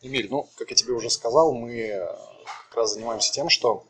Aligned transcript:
Эмиль, 0.00 0.28
ну, 0.30 0.48
как 0.56 0.70
я 0.70 0.76
тебе 0.76 0.92
уже 0.92 1.10
сказал, 1.10 1.52
мы 1.52 2.08
как 2.68 2.76
раз 2.76 2.94
занимаемся 2.94 3.32
тем, 3.32 3.48
что 3.48 3.84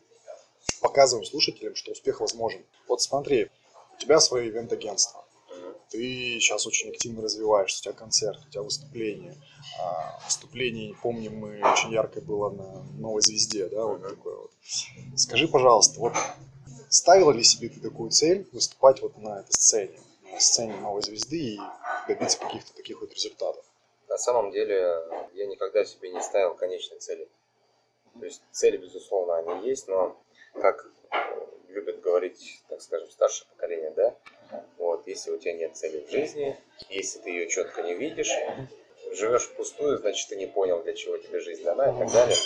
показываем 0.80 1.26
слушателям, 1.26 1.74
что 1.74 1.92
успех 1.92 2.20
возможен. 2.20 2.64
Вот 2.86 3.02
смотри, 3.02 3.50
у 3.94 4.00
тебя 4.00 4.20
свое 4.20 4.48
ивент-агентство, 4.48 5.24
ты 5.90 6.38
сейчас 6.40 6.66
очень 6.66 6.90
активно 6.90 7.22
развиваешься, 7.22 7.80
у 7.80 7.82
тебя 7.84 7.92
концерт, 7.92 8.38
у 8.46 8.50
тебя 8.50 8.62
выступление. 8.62 9.36
А, 9.80 10.20
выступление, 10.24 10.94
помним, 11.02 11.38
мы 11.38 11.60
очень 11.62 11.92
яркое 11.92 12.22
было 12.22 12.50
на 12.50 12.82
«Новой 12.98 13.22
звезде», 13.22 13.68
да, 13.68 13.84
вот 13.84 14.02
такое 14.02 14.36
вот. 14.36 14.50
Скажи, 15.16 15.48
пожалуйста, 15.48 16.00
вот 16.00 16.12
ставила 16.88 17.32
ли 17.32 17.42
себе 17.42 17.68
ты 17.68 17.80
такую 17.80 18.10
цель 18.10 18.48
выступать 18.52 19.00
вот 19.02 19.16
на 19.18 19.40
этой 19.40 19.52
сцене, 19.52 19.98
на 20.30 20.40
сцене 20.40 20.76
«Новой 20.76 21.02
звезды» 21.02 21.54
и 21.54 21.60
добиться 22.06 22.38
каких-то 22.38 22.74
таких 22.74 23.00
вот 23.00 23.12
результатов? 23.12 23.64
На 24.08 24.18
самом 24.18 24.50
деле 24.50 25.02
я 25.34 25.46
никогда 25.46 25.84
себе 25.84 26.10
не 26.10 26.20
ставил 26.20 26.54
конечной 26.54 26.98
цели. 26.98 27.28
То 28.18 28.24
есть 28.24 28.42
цели, 28.50 28.76
безусловно, 28.78 29.36
они 29.36 29.68
есть, 29.68 29.86
но 29.88 30.16
как 30.54 30.86
любят 31.68 32.00
говорить, 32.00 32.62
так 32.68 32.80
скажем, 32.80 33.10
старшее 33.10 33.46
поколение, 33.50 33.90
да, 33.90 34.16
вот, 34.78 35.06
если 35.06 35.30
у 35.30 35.38
тебя 35.38 35.52
нет 35.52 35.76
цели 35.76 36.04
в 36.04 36.10
жизни, 36.10 36.58
если 36.88 37.20
ты 37.20 37.30
ее 37.30 37.48
четко 37.48 37.82
не 37.82 37.94
видишь, 37.94 38.32
живешь 39.12 39.44
впустую, 39.44 39.98
значит, 39.98 40.28
ты 40.28 40.36
не 40.36 40.46
понял, 40.46 40.82
для 40.82 40.94
чего 40.94 41.16
тебе 41.18 41.40
жизнь 41.40 41.62
дана 41.62 41.94
и 41.94 41.98
так 41.98 42.10
далее. 42.10 42.36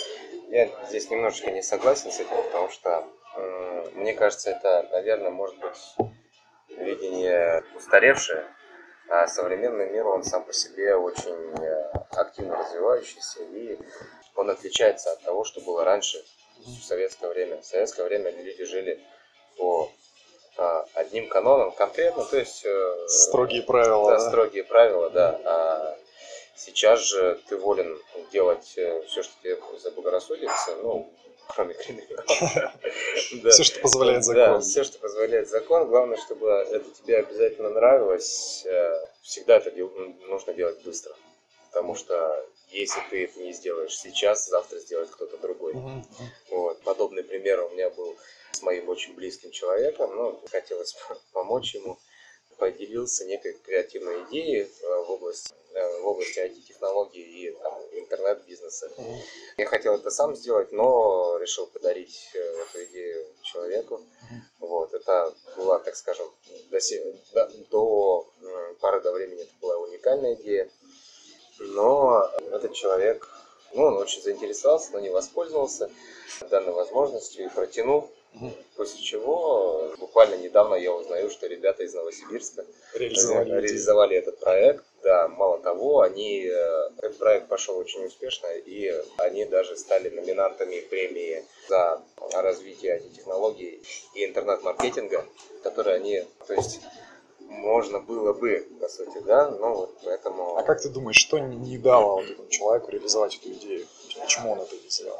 Я 0.49 0.69
здесь 0.87 1.09
немножечко 1.09 1.51
не 1.51 1.63
согласен 1.63 2.11
с 2.11 2.19
этим, 2.19 2.35
потому 2.43 2.69
что, 2.69 3.07
мне 3.93 4.13
кажется, 4.13 4.51
это, 4.51 4.87
наверное, 4.91 5.31
может 5.31 5.57
быть 5.59 5.95
видение 6.69 7.63
устаревшее, 7.75 8.45
а 9.09 9.27
современный 9.27 9.89
мир, 9.89 10.07
он 10.07 10.23
сам 10.23 10.43
по 10.43 10.53
себе 10.53 10.95
очень 10.95 11.53
э, 11.61 11.91
активно 12.11 12.57
развивающийся, 12.57 13.43
и 13.43 13.77
он 14.35 14.49
отличается 14.49 15.11
от 15.11 15.21
того, 15.21 15.43
что 15.43 15.61
было 15.61 15.83
раньше, 15.83 16.23
в 16.59 16.83
советское 16.83 17.29
время. 17.29 17.61
В 17.61 17.65
советское 17.65 18.03
время 18.03 18.31
люди 18.31 18.63
жили 18.63 19.03
по 19.57 19.91
а, 20.57 20.85
одним 20.93 21.27
каноном 21.27 21.71
конкретно, 21.71 22.23
то 22.25 22.37
есть... 22.37 22.63
Э, 22.65 23.07
строгие 23.07 23.63
правила. 23.63 24.11
Да, 24.11 24.17
да, 24.17 24.29
строгие 24.29 24.63
правила, 24.63 25.09
да. 25.09 25.39
А 25.45 25.97
сейчас 26.55 27.01
же 27.01 27.41
ты 27.49 27.57
волен 27.57 27.99
делать 28.31 28.73
э, 28.77 29.03
все, 29.07 29.23
что 29.23 29.33
тебе 29.41 29.59
заблагорассудится, 29.79 30.75
ну, 30.81 31.11
кроме 31.47 31.73
криминала. 31.73 32.23
Все, 33.51 33.63
что 33.63 33.79
позволяет 33.79 34.23
закон. 34.23 34.61
Все, 34.61 34.83
что 34.83 34.99
позволяет 34.99 35.49
закон. 35.49 35.87
Главное, 35.87 36.17
чтобы 36.17 36.49
это 36.49 36.89
тебе 36.91 37.17
обязательно 37.17 37.69
нравилось. 37.69 38.65
Э, 38.65 39.05
всегда 39.21 39.57
это 39.57 39.71
нужно 40.27 40.53
делать 40.53 40.81
быстро. 40.83 41.15
Потому 41.71 41.95
что 41.95 42.45
если 42.69 43.01
ты 43.09 43.23
это 43.25 43.39
не 43.39 43.53
сделаешь 43.53 43.97
сейчас, 43.97 44.47
завтра 44.47 44.79
сделает 44.79 45.09
кто-то 45.09 45.37
другой. 45.37 45.73
Вот. 46.49 46.81
Подобный 46.81 47.23
пример 47.23 47.61
у 47.63 47.69
меня 47.69 47.89
был 47.89 48.15
с 48.51 48.61
моим 48.61 48.89
очень 48.89 49.15
близким 49.15 49.51
человеком, 49.51 50.15
но 50.15 50.41
хотелось 50.51 50.95
помочь 51.33 51.75
ему, 51.75 51.97
поделился 52.57 53.25
некой 53.25 53.53
креативной 53.65 54.23
идеей 54.25 54.61
э, 54.63 55.03
в 55.05 55.11
области, 55.11 55.53
в 55.73 56.07
области 56.07 56.39
IT-технологий 56.39 57.21
и 57.21 57.49
интернет-бизнеса. 57.99 58.91
Mm-hmm. 58.95 59.17
Я 59.57 59.65
хотел 59.65 59.95
это 59.95 60.11
сам 60.11 60.35
сделать, 60.35 60.71
но 60.71 61.37
решил 61.37 61.67
подарить 61.67 62.29
э, 62.33 62.39
эту 62.39 62.83
идею 62.85 63.25
человеку. 63.41 63.95
Mm-hmm. 63.95 64.39
Вот, 64.59 64.93
это 64.93 65.33
была, 65.57 65.79
так 65.79 65.95
скажем, 65.95 66.27
до, 66.69 66.79
до, 67.33 67.49
до 67.69 68.29
пары 68.79 69.01
до 69.01 69.11
времени 69.11 69.41
это 69.41 69.53
была 69.61 69.77
уникальная 69.77 70.35
идея. 70.35 70.69
Но 71.59 72.29
этот 72.51 72.73
человек, 72.73 73.27
ну, 73.73 73.83
он 73.83 73.97
очень 73.97 74.21
заинтересовался, 74.21 74.91
но 74.91 74.99
не 74.99 75.09
воспользовался 75.09 75.89
данной 76.49 76.73
возможностью 76.73 77.45
и 77.45 77.49
протянул 77.49 78.09
После 78.75 79.01
чего 79.01 79.93
буквально 79.99 80.35
недавно 80.35 80.75
я 80.75 80.93
узнаю, 80.93 81.29
что 81.29 81.47
ребята 81.47 81.83
из 81.83 81.93
Новосибирска 81.93 82.65
реализовали, 82.95 83.51
реализовали 83.61 84.17
этот 84.17 84.39
проект. 84.39 84.83
Да, 85.03 85.27
мало 85.27 85.59
того, 85.59 86.01
они, 86.01 86.45
э, 86.45 86.89
этот 86.97 87.17
проект 87.17 87.49
пошел 87.49 87.77
очень 87.77 88.05
успешно, 88.05 88.47
и 88.47 88.93
они 89.17 89.45
даже 89.45 89.75
стали 89.75 90.09
номинантами 90.09 90.79
премии 90.79 91.43
за 91.67 92.01
развитие 92.31 92.97
IT-технологий 92.99 93.81
и 94.15 94.25
интернет-маркетинга, 94.25 95.25
которые 95.61 95.97
они, 95.97 96.23
то 96.47 96.53
есть 96.53 96.79
можно 97.39 97.99
было 97.99 98.33
бы, 98.33 98.67
по 98.79 98.87
сути, 98.87 99.19
да, 99.25 99.49
но 99.51 99.75
вот 99.75 99.97
поэтому... 100.03 100.57
А 100.57 100.63
как 100.63 100.81
ты 100.81 100.89
думаешь, 100.89 101.17
что 101.17 101.37
не 101.39 101.77
дало 101.77 102.15
вот 102.15 102.29
этому 102.29 102.49
человеку 102.49 102.91
реализовать 102.91 103.35
эту 103.35 103.51
идею? 103.53 103.85
Почему 104.19 104.53
он 104.53 104.61
это 104.61 104.75
не 104.75 104.89
сделал? 104.89 105.19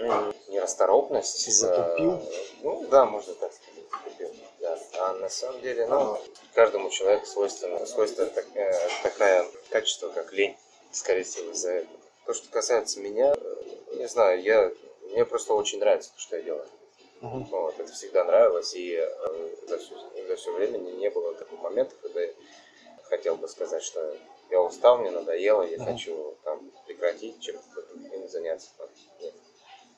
Ну, 0.00 0.34
нерасторопность. 0.48 1.50
Затупил? 1.52 2.20
Ну, 2.62 2.86
да, 2.90 3.04
можно 3.06 3.34
так 3.34 3.52
сказать, 3.52 3.84
затупил. 3.90 4.30
Да. 4.60 4.78
А 4.98 5.14
на 5.14 5.28
самом 5.28 5.60
деле, 5.60 5.86
ну, 5.86 6.18
каждому 6.54 6.90
человеку 6.90 7.26
свойственно, 7.26 7.84
свойственно 7.86 8.28
так, 8.30 8.46
э, 8.54 8.88
такое 9.02 9.46
качество, 9.70 10.08
как 10.08 10.32
лень, 10.32 10.56
скорее 10.92 11.24
всего, 11.24 11.50
из-за 11.50 11.72
этого. 11.72 11.98
То, 12.26 12.34
что 12.34 12.48
касается 12.48 13.00
меня, 13.00 13.34
э, 13.36 13.96
не 13.96 14.08
знаю, 14.08 14.42
я, 14.42 14.72
мне 15.10 15.24
просто 15.24 15.54
очень 15.54 15.78
нравится 15.78 16.12
то, 16.14 16.20
что 16.20 16.36
я 16.36 16.42
делаю. 16.42 16.66
Uh-huh. 17.20 17.44
Вот, 17.50 17.78
это 17.78 17.92
всегда 17.92 18.24
нравилось, 18.24 18.74
и 18.74 18.96
э, 18.96 19.56
за, 19.68 19.78
все, 19.78 19.94
за 20.28 20.36
все 20.36 20.52
время 20.52 20.78
не, 20.78 20.92
не 20.92 21.10
было 21.10 21.34
такого 21.34 21.60
момента, 21.60 21.94
когда 22.02 22.22
я 22.22 22.32
хотел 23.04 23.36
бы 23.36 23.48
сказать, 23.48 23.82
что 23.82 24.16
я 24.50 24.60
устал, 24.60 24.98
мне 24.98 25.10
надоело, 25.10 25.62
я 25.62 25.76
uh-huh. 25.76 25.84
хочу 25.84 26.36
там 26.44 26.70
прекратить 26.86 27.40
чем-то 27.40 27.84
заняться. 28.28 28.70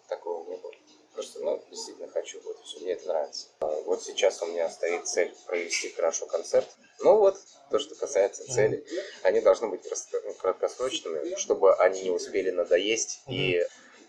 Такого 0.09 0.49
не 0.49 0.57
было. 0.57 0.73
Просто, 1.15 1.41
ну, 1.41 1.63
действительно 1.71 2.09
хочу, 2.09 2.41
вот 2.45 2.59
все, 2.65 2.79
мне 2.81 2.93
это 2.93 3.09
нравится. 3.09 3.47
А 3.61 3.67
вот 3.87 4.03
сейчас 4.03 4.43
у 4.43 4.47
меня 4.47 4.69
стоит 4.69 5.09
цель 5.09 5.35
провести 5.47 5.91
хорошо 5.91 6.27
концерт. 6.27 6.69
Ну 7.01 7.17
вот, 7.17 7.39
то, 7.71 7.79
что 7.79 7.95
касается 7.95 8.47
цели, 8.51 8.85
они 9.23 9.41
должны 9.41 9.69
быть 9.69 9.81
ну, 10.13 10.35
краткосрочными, 10.35 11.37
чтобы 11.37 11.75
они 11.77 12.03
не 12.03 12.11
успели 12.11 12.51
надоесть, 12.51 13.23
и 13.29 13.65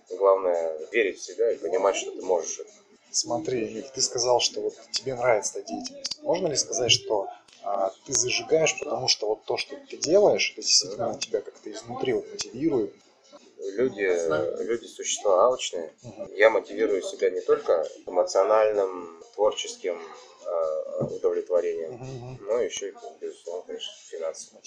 главное, 0.09 0.78
верить 0.91 1.19
в 1.19 1.24
себя 1.24 1.52
и 1.52 1.58
понимать, 1.58 1.96
что 1.96 2.12
ты 2.12 2.22
можешь 2.22 2.59
это. 2.59 2.72
Смотри, 3.12 3.84
ты 3.94 4.02
сказал, 4.02 4.40
что 4.40 4.62
вот 4.62 4.75
тебе 4.91 5.16
нравится 5.16 5.59
эта 5.59 5.68
деятельность. 5.69 6.22
Можно 6.22 6.47
ли 6.47 6.56
сказать, 6.56 6.91
что 6.91 7.29
а, 7.64 7.91
ты 8.06 8.14
зажигаешь, 8.14 8.78
потому 8.79 9.08
что 9.08 9.28
вот 9.28 9.44
то, 9.46 9.58
что 9.58 9.75
ты 9.90 9.97
делаешь, 9.97 10.52
это 10.52 10.62
действительно 10.62 11.18
тебя 11.18 11.41
как-то 11.41 11.72
изнутри 11.72 12.14
вот 12.14 12.29
мотивирует, 12.31 12.94
люди, 13.78 14.64
люди 14.64 14.86
существа 14.86 15.46
алчные. 15.46 15.94
Я 16.36 16.50
мотивирую 16.50 17.02
себя 17.02 17.30
не 17.30 17.42
только 17.42 17.88
эмоциональным, 18.06 19.24
творческим 19.36 20.02
э, 20.46 21.04
удовлетворением, 21.16 22.38
но 22.42 22.60
еще 22.60 22.90
и, 22.90 22.94
безусловно, 23.22 23.64
конечно, 23.68 23.94
финансовым. 24.10 24.62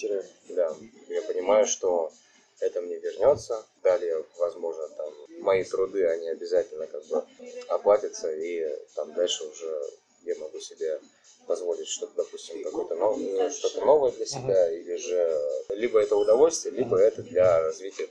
Да. 0.49 0.75
Я 1.09 1.21
понимаю, 1.23 1.67
что 1.67 2.11
это 2.59 2.81
мне 2.81 2.97
вернется. 2.97 3.65
Далее, 3.83 4.23
возможно, 4.37 4.87
там 4.89 5.13
мои 5.39 5.63
труды, 5.63 6.05
они 6.05 6.29
обязательно 6.29 6.87
как 6.87 7.05
бы 7.07 7.23
оплатятся, 7.67 8.31
и 8.31 8.65
там 8.95 9.13
дальше 9.13 9.43
уже 9.43 9.89
я 10.23 10.35
могу 10.35 10.59
себе 10.59 10.99
позволить 11.47 11.87
что-то, 11.87 12.13
допустим, 12.15 12.63
какое-то 12.63 12.95
новое, 12.95 13.49
что-то 13.49 13.83
новое 13.85 14.11
для 14.11 14.25
себя, 14.25 14.69
uh-huh. 14.69 14.79
или 14.79 14.95
же 14.95 15.41
либо 15.69 15.99
это 15.99 16.15
удовольствие, 16.15 16.73
либо 16.75 16.97
uh-huh. 16.97 17.07
это 17.07 17.23
для 17.23 17.61
развития 17.61 18.09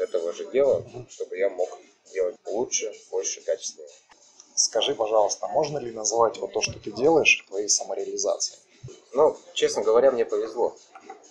этого 0.00 0.32
же 0.32 0.50
дела, 0.50 0.84
чтобы 1.10 1.36
я 1.36 1.50
мог 1.50 1.68
делать 2.12 2.36
лучше, 2.46 2.92
больше, 3.10 3.40
качественнее. 3.42 3.90
Скажи, 4.54 4.94
пожалуйста, 4.94 5.46
можно 5.48 5.78
ли 5.78 5.92
назвать 5.92 6.38
вот 6.38 6.52
то, 6.52 6.60
что 6.60 6.78
ты 6.78 6.90
делаешь, 6.92 7.44
твоей 7.48 7.68
самореализацией? 7.68 8.58
Ну, 9.12 9.36
честно 9.54 9.82
говоря, 9.82 10.10
мне 10.10 10.24
повезло, 10.24 10.76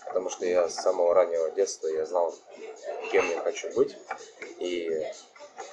потому 0.06 0.30
что 0.30 0.46
я 0.46 0.70
с 0.70 0.76
самого 0.76 1.14
раннего 1.14 1.52
детства 1.52 1.88
я 1.88 2.06
знал, 2.06 2.36
кем 3.12 3.30
я 3.30 3.42
хочу 3.42 3.72
быть, 3.74 3.96
и 4.60 5.06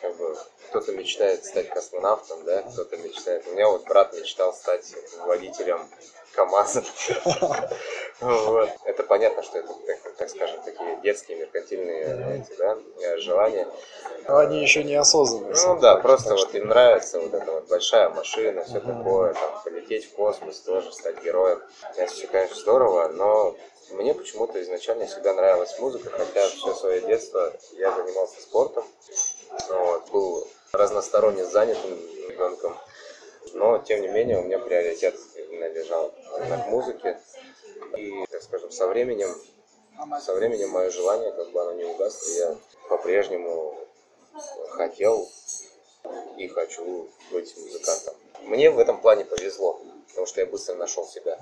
как 0.00 0.16
бы 0.16 0.36
кто-то 0.68 0.92
мечтает 0.92 1.44
стать 1.44 1.68
космонавтом, 1.68 2.44
да, 2.44 2.62
кто-то 2.62 2.96
мечтает. 2.98 3.46
У 3.46 3.52
меня 3.52 3.68
вот 3.68 3.84
брат 3.86 4.12
мечтал 4.14 4.52
стать 4.52 4.94
водителем 5.26 5.80
КАМАЗа. 6.34 6.84
Это 8.84 9.02
понятно, 9.04 9.42
что 9.42 9.58
это, 9.58 9.72
так, 10.16 10.28
скажем, 10.28 10.60
такие 10.62 11.00
детские 11.02 11.38
меркантильные 11.38 12.44
желания. 13.18 13.66
Но 14.26 14.38
они 14.38 14.60
еще 14.60 14.84
не 14.84 14.94
осознанные. 14.94 15.54
Ну 15.54 15.78
да, 15.80 15.96
просто 15.96 16.34
вот 16.34 16.54
им 16.54 16.68
нравится 16.68 17.20
вот 17.20 17.32
эта 17.32 17.50
вот 17.50 17.68
большая 17.68 18.10
машина, 18.10 18.64
все 18.64 18.80
такое, 18.80 19.34
там, 19.34 19.62
полететь 19.64 20.10
в 20.10 20.14
космос 20.14 20.60
тоже, 20.60 20.92
стать 20.92 21.22
героем. 21.22 21.62
Это 21.96 22.12
все, 22.12 22.26
конечно, 22.26 22.56
здорово, 22.56 23.08
но 23.08 23.56
мне 23.92 24.14
почему-то 24.14 24.60
изначально 24.62 25.06
всегда 25.06 25.32
нравилась 25.34 25.78
музыка, 25.78 26.10
хотя 26.10 26.46
все 26.48 26.74
свое 26.74 27.00
детство 27.00 27.52
я 27.72 27.90
занимался 27.92 28.40
спортом, 28.42 28.84
вот, 29.70 30.10
был 30.10 30.46
разносторонне 30.72 31.44
занятым 31.44 31.98
ребенком, 32.28 32.76
но 33.54 33.78
тем 33.78 34.02
не 34.02 34.08
менее 34.08 34.38
у 34.38 34.42
меня 34.42 34.58
приоритет 34.58 35.14
лежал 35.74 36.14
на 36.48 36.56
музыке. 36.68 37.20
И, 37.96 38.24
так 38.30 38.42
скажем, 38.42 38.70
со 38.70 38.86
временем 38.86 39.34
со 40.20 40.34
временем 40.34 40.70
мое 40.70 40.90
желание, 40.90 41.32
как 41.32 41.50
бы 41.50 41.60
оно 41.60 41.72
не 41.72 41.84
угасло, 41.84 42.28
я 42.30 42.56
по-прежнему 42.88 43.76
хотел 44.70 45.28
и 46.36 46.46
хочу 46.46 47.08
быть 47.32 47.56
музыкантом. 47.56 48.14
Мне 48.42 48.70
в 48.70 48.78
этом 48.78 49.00
плане 49.00 49.24
повезло, 49.24 49.80
потому 50.08 50.26
что 50.26 50.40
я 50.40 50.46
быстро 50.46 50.74
нашел 50.76 51.04
себя. 51.04 51.38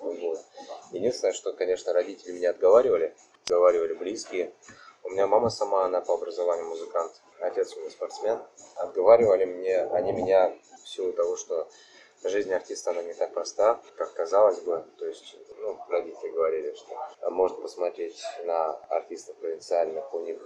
Вот. 0.00 0.44
Единственное, 0.92 1.32
что, 1.32 1.52
конечно, 1.54 1.92
родители 1.92 2.32
меня 2.32 2.50
отговаривали, 2.50 3.14
отговаривали 3.44 3.94
близкие. 3.94 4.52
У 5.08 5.10
меня 5.10 5.26
мама 5.26 5.48
сама, 5.48 5.86
она 5.86 6.02
по 6.02 6.12
образованию 6.12 6.66
музыкант, 6.66 7.22
отец 7.40 7.74
у 7.74 7.80
меня 7.80 7.88
спортсмен. 7.88 8.38
Отговаривали 8.76 9.46
мне, 9.46 9.78
они 9.84 10.12
меня 10.12 10.54
в 10.84 10.86
силу 10.86 11.14
того, 11.14 11.34
что 11.38 11.66
жизнь 12.24 12.52
артиста, 12.52 12.90
она 12.90 13.02
не 13.02 13.14
так 13.14 13.32
проста, 13.32 13.80
как 13.96 14.12
казалось 14.12 14.60
бы. 14.60 14.84
То 14.98 15.06
есть, 15.06 15.34
ну, 15.60 15.78
родители 15.88 16.28
говорили, 16.28 16.74
что 16.74 17.30
может 17.30 17.62
посмотреть 17.62 18.22
на 18.44 18.72
артистов 18.90 19.36
провинциальных, 19.36 20.12
у 20.12 20.20
них 20.20 20.38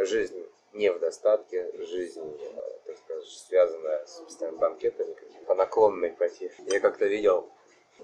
жизнь 0.00 0.44
не 0.72 0.90
в 0.90 0.98
достатке, 0.98 1.70
жизнь, 1.84 2.40
так 2.86 2.98
сказать, 2.98 3.24
связанная 3.24 4.04
с 4.04 4.18
постоянными 4.18 4.60
банкетами, 4.60 5.14
по 5.46 5.54
наклонной 5.54 6.10
пойти. 6.10 6.50
Я 6.66 6.80
как-то 6.80 7.06
видел 7.06 7.48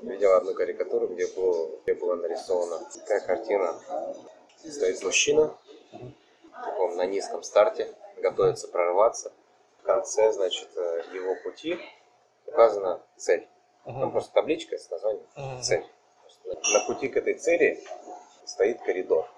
видел 0.02 0.32
одну 0.34 0.54
карикатуру, 0.54 1.08
где, 1.08 1.26
было, 1.26 1.70
где 1.82 1.94
была 1.94 2.14
нарисована 2.16 2.88
такая 2.94 3.20
картина. 3.20 3.80
Стоит 4.64 5.02
мужчина, 5.02 5.54
он 6.78 6.96
на 6.96 7.06
низком 7.06 7.42
старте, 7.42 7.94
готовится 8.18 8.68
прорваться. 8.68 9.32
В 9.80 9.82
конце, 9.82 10.32
значит, 10.32 10.68
э, 10.76 11.02
его 11.12 11.34
пути 11.42 11.78
указана 12.46 13.00
цель. 13.16 13.46
Там 13.84 14.12
просто 14.12 14.32
табличка 14.32 14.78
с 14.78 14.88
названием 14.90 15.26
«Цель». 15.62 15.84
На 16.46 16.86
пути 16.86 17.08
к 17.08 17.16
этой 17.18 17.34
цели 17.34 17.82
стоит 18.46 18.80
коридор. 18.80 19.28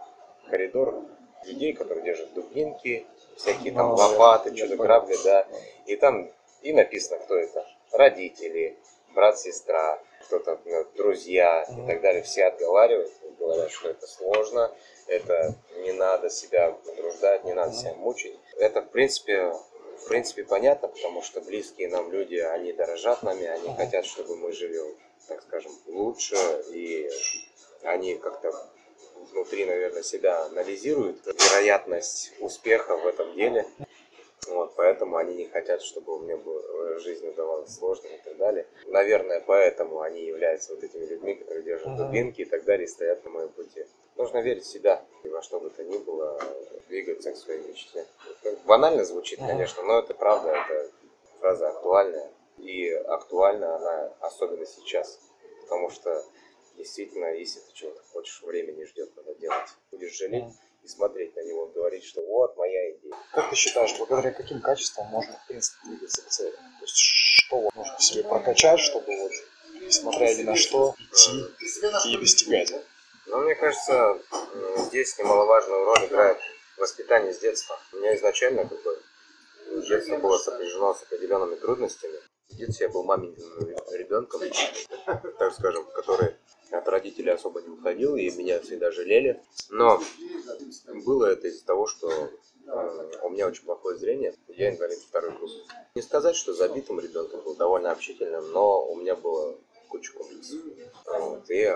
Коридор 0.49 1.03
людей, 1.45 1.73
которые 1.73 2.05
держат 2.05 2.33
дубинки, 2.35 3.07
всякие 3.37 3.73
там 3.73 3.89
ну, 3.89 3.95
лопаты, 3.95 4.57
что-то 4.57 4.77
грабли, 4.77 5.17
да. 5.25 5.47
И 5.87 5.97
там 5.97 6.31
и 6.63 6.73
написано, 6.73 7.19
кто 7.25 7.37
это. 7.37 7.67
Родители, 7.93 8.77
брат, 9.15 9.39
сестра, 9.39 9.99
кто-то, 10.27 10.61
ну, 10.65 10.87
друзья 10.97 11.63
и 11.63 11.87
так 11.87 12.01
далее, 12.01 12.23
все 12.23 12.47
отговаривают, 12.47 13.13
говорят, 13.39 13.71
что 13.71 13.91
это 13.91 14.07
сложно, 14.07 14.73
это 15.07 15.55
не 15.79 15.93
надо 15.93 16.31
себя 16.31 16.77
утруждать, 16.85 17.45
не 17.45 17.55
надо 17.55 17.73
себя 17.73 17.95
мучить. 17.95 18.37
Это, 18.59 18.83
в 18.83 18.91
принципе, 18.91 19.53
в 19.99 20.09
принципе, 20.09 20.45
понятно, 20.45 20.89
потому 20.89 21.23
что 21.23 21.41
близкие 21.41 21.89
нам 21.89 22.13
люди, 22.13 22.37
они 22.37 22.73
дорожат 22.73 23.23
нами, 23.23 23.47
они 23.47 23.75
хотят, 23.77 24.05
чтобы 24.05 24.37
мы 24.37 24.53
жили, 24.53 24.81
так 25.29 25.43
скажем, 25.43 25.73
лучше, 25.87 26.37
и 26.71 27.09
они 27.83 28.17
как-то 28.17 28.53
внутри, 29.33 29.65
наверное, 29.65 30.03
себя 30.03 30.45
анализируют 30.45 31.25
вероятность 31.27 32.33
успеха 32.41 32.97
в 32.97 33.07
этом 33.07 33.35
деле. 33.35 33.67
Вот, 34.49 34.75
поэтому 34.77 35.17
они 35.17 35.35
не 35.35 35.47
хотят, 35.47 35.83
чтобы 35.83 36.15
у 36.15 36.19
меня 36.21 36.37
была, 36.37 36.61
э, 36.61 36.99
жизнь 37.01 37.27
удавалась 37.27 37.75
сложно 37.75 38.07
и 38.07 38.19
так 38.23 38.37
далее. 38.37 38.67
Наверное, 38.87 39.43
поэтому 39.45 40.01
они 40.01 40.25
являются 40.25 40.75
вот 40.75 40.85
этими 40.85 41.05
людьми, 41.05 41.35
которые 41.35 41.65
держат 41.65 41.89
uh-huh. 41.89 41.97
дубинки 41.97 42.43
и 42.43 42.45
так 42.45 42.65
далее, 42.65 42.85
и 42.85 42.89
стоят 42.89 43.25
на 43.25 43.31
моем 43.31 43.49
пути. 43.49 43.87
Нужно 44.17 44.39
верить 44.39 44.65
в 44.65 44.69
себя, 44.69 45.05
и 45.25 45.29
во 45.29 45.43
что 45.43 45.59
бы 45.59 45.71
то 45.71 45.83
ни 45.83 45.99
было, 45.99 46.39
двигаться 46.89 47.33
к 47.33 47.37
своей 47.37 47.67
мечте. 47.67 48.07
Банально 48.67 49.05
звучит, 49.05 49.41
uh-huh. 49.41 49.49
конечно, 49.49 49.83
но 49.83 49.99
это 49.99 50.15
правда, 50.15 50.51
это 50.51 50.91
фраза 51.41 51.69
актуальная. 51.69 52.31
И 52.59 52.89
актуальна 52.89 53.77
она 53.77 54.15
особенно 54.21 54.65
сейчас, 54.65 55.21
потому 55.63 55.91
что 55.91 56.25
действительно, 56.77 57.35
если 57.35 57.61
ты 57.61 57.73
чего-то 57.73 58.03
хочешь, 58.13 58.43
время 58.43 58.73
не 58.73 58.85
ждет, 58.85 59.15
надо 59.17 59.35
делать. 59.35 59.69
Будешь 59.91 60.17
жалеть, 60.17 60.45
и 60.87 60.89
смотреть 60.89 61.35
на 61.35 61.41
него, 61.41 61.67
говорить, 61.67 62.05
что 62.05 62.23
вот 62.23 62.57
моя 62.57 62.93
идея. 62.93 63.15
Как 63.33 63.51
ты 63.51 63.57
считаешь, 63.57 63.97
благодаря 63.99 64.31
каким 64.31 64.61
качествам 64.61 65.07
можно, 65.09 65.33
в 65.33 65.47
принципе, 65.49 65.79
двигаться 65.89 66.23
к 66.23 66.29
цели? 66.29 66.53
То 66.53 66.83
есть, 66.83 66.97
что 66.97 67.61
вот 67.61 67.75
нужно 67.75 67.97
в 67.99 68.03
себе 68.03 68.23
прокачать, 68.23 68.81
чтобы 68.81 69.17
вот, 69.17 69.33
несмотря 69.83 70.33
ни 70.35 70.43
на 70.43 70.57
что, 70.57 70.95
идти 70.99 72.13
и 72.13 72.17
достигать? 72.19 72.73
Ну, 73.27 73.39
мне 73.41 73.57
кажется, 73.57 74.19
здесь 74.87 75.19
немаловажную 75.19 75.85
роль 75.85 76.07
играет 76.07 76.39
воспитание 76.79 77.35
с 77.35 77.39
детства. 77.41 77.77
У 77.93 77.97
меня 77.97 78.15
изначально 78.15 78.69
как 78.69 78.81
бы 78.83 79.03
детство 79.89 80.17
было 80.19 80.39
сопряжено 80.39 80.95
с 80.95 81.03
определенными 81.03 81.57
трудностями. 81.57 82.21
В 82.49 82.57
детстве 82.57 82.87
я 82.87 82.93
был 82.93 83.03
маменьким 83.03 83.43
ребенком, 83.91 84.41
так 85.39 85.53
скажем, 85.53 85.85
который 85.87 86.37
от 86.71 86.89
родителей 86.89 87.33
особо 87.33 87.61
не 87.61 87.69
уходил, 87.69 88.17
и 88.17 88.31
меня 88.31 88.61
всегда 88.61 88.91
жалели. 88.91 89.43
Но 89.71 90.01
было 91.05 91.27
это 91.27 91.49
из-за 91.49 91.65
того, 91.65 91.87
что 91.87 92.11
э, 92.11 93.11
у 93.23 93.31
меня 93.31 93.47
очень 93.47 93.65
плохое 93.65 93.97
зрение, 93.97 94.35
я 94.49 94.71
инвалид 94.71 94.99
второй 94.99 95.33
группы. 95.33 95.55
Не 95.95 96.03
сказать, 96.03 96.37
что 96.37 96.55
забитым 96.55 97.01
ребенком 97.01 97.41
был 97.43 97.55
довольно 97.55 97.91
общительным, 97.91 98.51
но 98.53 98.87
у 98.87 98.97
меня 98.97 99.17
было 99.17 99.57
куча 99.89 100.13
комплексов. 100.13 100.61
Вот, 101.07 101.51
и 101.51 101.73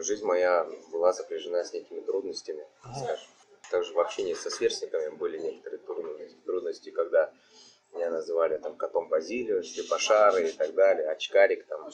жизнь 0.00 0.24
моя 0.24 0.66
была 0.90 1.12
сопряжена 1.12 1.64
с 1.64 1.72
некими 1.72 2.00
трудностями, 2.00 2.66
скажем. 2.82 3.28
Также 3.70 3.94
в 3.94 3.98
общении 3.98 4.34
со 4.34 4.50
сверстниками 4.50 5.08
были 5.16 5.38
некоторые 5.38 5.80
трудности, 6.44 6.90
когда 6.90 7.32
меня 7.92 8.10
называли 8.10 8.58
там 8.58 8.76
котом 8.76 9.08
Базилио, 9.08 9.62
слепошары 9.62 10.50
и 10.50 10.52
так 10.52 10.74
далее, 10.74 11.08
очкарик, 11.08 11.66
там, 11.66 11.90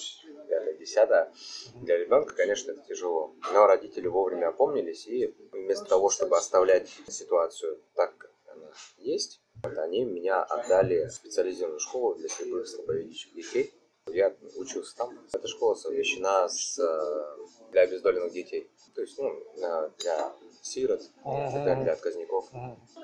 пятое, 0.49 0.62
десятое. 0.83 1.33
Для 1.75 1.97
ребенка, 1.99 2.35
конечно, 2.35 2.73
это 2.73 2.83
тяжело. 2.83 3.35
Но 3.53 3.67
родители 3.67 4.09
вовремя 4.09 4.49
опомнились 4.49 5.07
и 5.07 5.35
вместо 5.53 5.85
того, 5.85 6.11
чтобы 6.11 6.37
оставлять 6.37 6.89
ситуацию 7.09 7.81
так, 7.95 8.17
как 8.19 8.31
она 8.47 8.71
есть, 8.99 9.41
они 9.63 10.05
меня 10.05 10.43
отдали 10.43 11.07
в 11.07 11.13
специализированную 11.13 11.81
школу 11.81 12.15
для 12.15 12.29
слепых 12.29 12.67
слабовидящих 12.67 13.35
детей. 13.35 13.73
Я 14.09 14.35
учился 14.57 14.97
там. 14.97 15.17
Эта 15.33 15.47
школа 15.47 15.75
совмещена 15.75 16.49
с, 16.49 16.79
э, 16.79 17.71
для 17.71 17.83
обездоленных 17.83 18.33
детей. 18.33 18.69
То 18.95 19.01
есть, 19.01 19.17
ну, 19.17 19.33
для 19.99 20.33
сирот, 20.61 21.03
uh-huh. 21.25 21.83
для 21.83 21.93
отказников. 21.93 22.51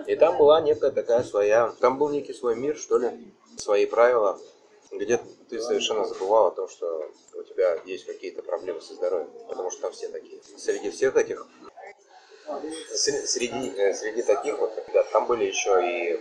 И 0.07 0.17
там 0.17 0.39
была 0.39 0.61
некая 0.61 0.91
такая 0.91 1.23
своя, 1.23 1.73
там 1.81 1.99
был 1.99 2.09
некий 2.09 2.33
свой 2.33 2.57
мир, 2.57 2.77
что 2.77 2.99
ли, 2.99 3.11
свои 3.57 3.87
правила, 3.87 4.41
где 4.93 5.21
ты 5.49 5.61
совершенно 5.61 6.05
забывал 6.05 6.47
о 6.47 6.51
том, 6.51 6.69
что 6.69 7.11
у 7.35 7.43
тебя 7.43 7.79
есть 7.85 8.07
какие-то 8.07 8.43
проблемы 8.43 8.81
со 8.81 8.95
здоровьем, 8.95 9.31
потому 9.49 9.71
что 9.71 9.83
там 9.83 9.93
все 9.93 10.09
такие. 10.09 10.41
Среди 10.57 10.91
всех 10.91 11.17
этих 11.17 11.47
среди, 12.95 13.73
э, 13.77 13.95
среди 13.95 14.23
таких 14.23 14.59
вот 14.59 14.73
ребят, 14.89 15.11
там 15.13 15.27
были 15.27 15.45
еще 15.45 15.81
и 15.83 16.15
э, 16.15 16.19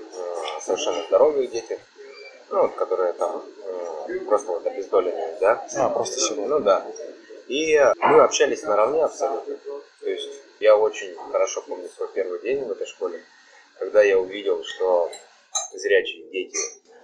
совершенно 0.61 1.03
здоровые 1.07 1.47
дети, 1.47 1.79
ну, 2.49 2.63
вот, 2.63 2.75
которые 2.75 3.13
там 3.13 3.43
э, 4.07 4.19
просто 4.25 4.51
вот 4.51 4.65
обездоленные, 4.65 5.37
да? 5.39 5.65
А, 5.77 5.89
просто 5.89 6.19
сегодня. 6.19 6.47
Ну 6.47 6.59
да. 6.59 6.85
И 7.47 7.79
мы 7.97 8.21
общались 8.21 8.63
наравне 8.63 9.03
абсолютно. 9.03 9.57
То 10.01 10.09
есть 10.09 10.29
я 10.59 10.75
очень 10.77 11.15
хорошо 11.31 11.63
помню 11.65 11.89
свой 11.89 12.09
первый 12.13 12.41
день 12.41 12.63
в 12.63 12.71
этой 12.71 12.87
школе, 12.87 13.23
когда 13.79 14.03
я 14.03 14.19
увидел, 14.19 14.63
что 14.63 15.09
зрячие 15.73 16.29
дети 16.29 16.57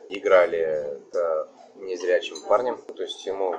играли 0.09 0.99
с 1.11 1.47
незрячим 1.75 2.41
парнем, 2.47 2.77
то 2.77 3.01
есть 3.03 3.25
ему 3.25 3.55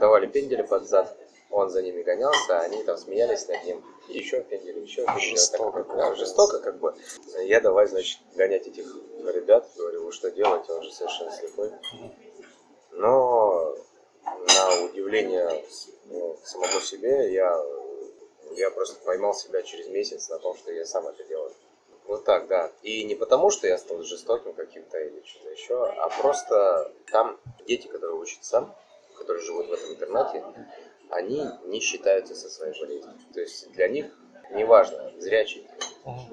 давали 0.00 0.26
пендели 0.26 0.62
под 0.62 0.86
зад, 0.86 1.16
он 1.50 1.70
за 1.70 1.82
ними 1.82 2.02
гонялся, 2.02 2.60
они 2.60 2.82
там 2.84 2.96
смеялись 2.98 3.48
над 3.48 3.64
ним, 3.64 3.84
и 4.08 4.18
еще 4.18 4.42
пендели, 4.42 4.80
еще 4.80 5.04
пендели. 5.04 5.30
Жестоко. 5.30 5.84
Так, 5.84 5.96
да, 5.96 6.14
жестоко 6.14 6.58
как 6.60 6.78
бы. 6.78 6.94
Я 7.42 7.60
давай, 7.60 7.86
значит, 7.86 8.20
гонять 8.34 8.66
этих 8.66 8.84
ребят, 9.24 9.68
говорю, 9.76 10.04
вы 10.04 10.12
что 10.12 10.30
делаете, 10.30 10.72
он 10.72 10.82
же 10.82 10.92
совершенно 10.92 11.30
слепой. 11.30 11.70
Но 12.92 13.76
на 14.24 14.84
удивление 14.84 15.64
ну, 16.06 16.36
самому 16.44 16.80
себе 16.80 17.32
я 17.32 17.56
я 18.56 18.70
просто 18.70 18.98
поймал 19.04 19.34
себя 19.34 19.62
через 19.62 19.88
месяц 19.88 20.28
на 20.28 20.38
том, 20.38 20.56
что 20.56 20.72
я 20.72 20.84
сам 20.84 21.06
это 21.06 21.22
делаю. 21.24 21.52
Вот 22.08 22.24
так, 22.24 22.48
да. 22.48 22.72
И 22.82 23.04
не 23.04 23.14
потому, 23.14 23.50
что 23.50 23.66
я 23.68 23.76
стал 23.78 24.02
жестоким 24.02 24.54
каким-то 24.54 24.98
или 24.98 25.22
что-то 25.24 25.50
еще, 25.50 25.84
а 25.84 26.08
просто 26.20 26.90
там 27.12 27.38
дети, 27.66 27.86
которые 27.86 28.18
учатся, 28.18 28.74
которые 29.14 29.44
живут 29.44 29.68
в 29.68 29.72
этом 29.74 29.90
интернате, 29.90 30.42
они 31.10 31.46
не 31.66 31.80
считаются 31.80 32.34
со 32.34 32.48
своей 32.48 32.78
болезнью. 32.80 33.14
То 33.34 33.40
есть 33.40 33.70
для 33.72 33.88
них 33.88 34.06
неважно, 34.52 35.12
зрячий, 35.18 35.66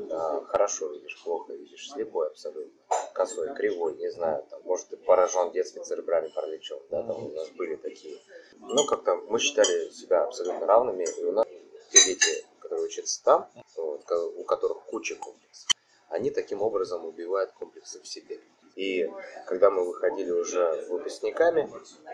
а, 0.09 0.45
хорошо 0.45 0.87
видишь, 0.93 1.21
плохо 1.23 1.53
видишь, 1.53 1.91
слепой 1.91 2.27
абсолютно, 2.27 2.71
косой, 3.13 3.53
кривой, 3.55 3.95
не 3.95 4.09
знаю, 4.09 4.45
там, 4.49 4.61
может 4.63 4.87
ты 4.87 4.97
поражен 4.97 5.51
детским 5.51 5.83
церебральным 5.83 6.31
параличом, 6.31 6.79
да, 6.89 7.03
там 7.03 7.25
у 7.25 7.29
нас 7.31 7.49
были 7.49 7.75
такие. 7.75 8.17
Ну, 8.59 8.85
как-то 8.85 9.15
мы 9.27 9.39
считали 9.39 9.89
себя 9.89 10.23
абсолютно 10.23 10.65
равными, 10.65 11.03
и 11.03 11.23
у 11.25 11.33
нас 11.33 11.45
те 11.91 12.05
дети, 12.05 12.44
которые 12.65 12.85
учатся 12.85 13.23
там, 13.23 13.49
вот, 13.77 14.11
у 14.11 14.43
которых 14.43 14.83
куча 14.85 15.15
комплексов, 15.15 15.69
они 16.09 16.31
таким 16.31 16.61
образом 16.61 17.05
убивают 17.05 17.51
комплексы 17.51 18.01
в 18.01 18.07
себе. 18.07 18.39
И 18.75 19.09
когда 19.45 19.69
мы 19.69 19.85
выходили 19.85 20.31
уже 20.31 20.85
выпускниками, 20.89 21.69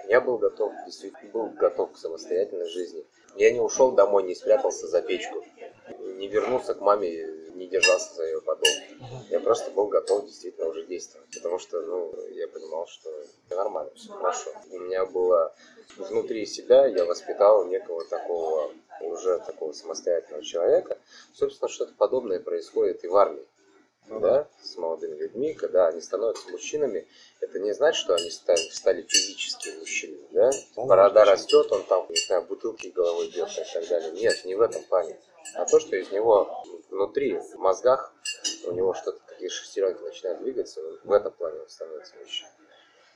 я 0.07 0.21
был 0.21 0.37
готов, 0.37 0.73
действительно 0.85 1.31
был 1.31 1.47
готов 1.47 1.93
к 1.93 1.97
самостоятельной 1.97 2.67
жизни. 2.67 3.03
Я 3.35 3.51
не 3.51 3.61
ушел 3.61 3.93
домой, 3.93 4.23
не 4.23 4.35
спрятался 4.35 4.87
за 4.87 5.01
печку. 5.01 5.43
не 6.17 6.27
вернулся 6.27 6.75
к 6.75 6.81
маме, 6.81 7.09
не 7.55 7.67
держался 7.67 8.13
за 8.15 8.25
ее 8.25 8.41
подол. 8.41 8.69
Я 9.29 9.39
просто 9.39 9.71
был 9.71 9.87
готов 9.87 10.25
действительно 10.25 10.67
уже 10.67 10.85
действовать, 10.85 11.27
потому 11.33 11.57
что, 11.57 11.81
ну, 11.81 12.13
я 12.29 12.47
понимал, 12.47 12.85
что 12.87 13.09
нормально, 13.49 13.91
все 13.95 14.11
хорошо. 14.11 14.51
У 14.69 14.79
меня 14.79 15.05
было 15.05 15.55
внутри 15.97 16.45
себя, 16.45 16.85
я 16.85 17.05
воспитал 17.05 17.65
некого 17.65 18.03
такого 18.05 18.71
уже 19.07 19.39
такого 19.39 19.73
самостоятельного 19.73 20.43
человека. 20.43 20.97
Собственно, 21.33 21.69
что-то 21.69 21.93
подобное 21.93 22.39
происходит 22.39 23.03
и 23.03 23.07
в 23.07 23.15
армии. 23.15 23.45
Ну, 24.07 24.19
да, 24.19 24.47
с 24.61 24.75
молодыми 24.77 25.15
людьми, 25.15 25.53
когда 25.53 25.87
они 25.87 26.01
становятся 26.01 26.49
мужчинами, 26.49 27.07
это 27.39 27.59
не 27.59 27.71
значит, 27.71 28.01
что 28.01 28.15
они 28.15 28.29
стали, 28.29 28.57
стали 28.69 29.03
физически 29.03 29.69
мужчинами, 29.79 30.27
да? 30.31 30.51
Борода 30.75 31.23
растет, 31.23 31.71
он 31.71 31.83
там, 31.83 32.07
не 32.09 32.17
знаю, 32.17 32.41
бутылки 32.41 32.87
головой 32.87 33.29
бьет 33.29 33.49
и 33.49 33.73
так 33.73 33.87
далее. 33.87 34.11
Нет, 34.11 34.43
не 34.43 34.55
в 34.55 34.61
этом 34.61 34.83
плане. 34.83 35.17
А 35.55 35.65
то, 35.65 35.79
что 35.79 35.95
из 35.95 36.11
него 36.11 36.63
внутри, 36.89 37.37
в 37.37 37.55
мозгах, 37.57 38.13
у 38.65 38.71
него 38.71 38.93
что-то, 38.93 39.19
такие 39.27 39.49
шестеренки 39.49 40.01
начинают 40.01 40.41
двигаться, 40.41 40.81
в 41.03 41.11
этом 41.11 41.31
плане 41.31 41.61
он 41.61 41.69
становится 41.69 42.15
мужчиной. 42.17 42.51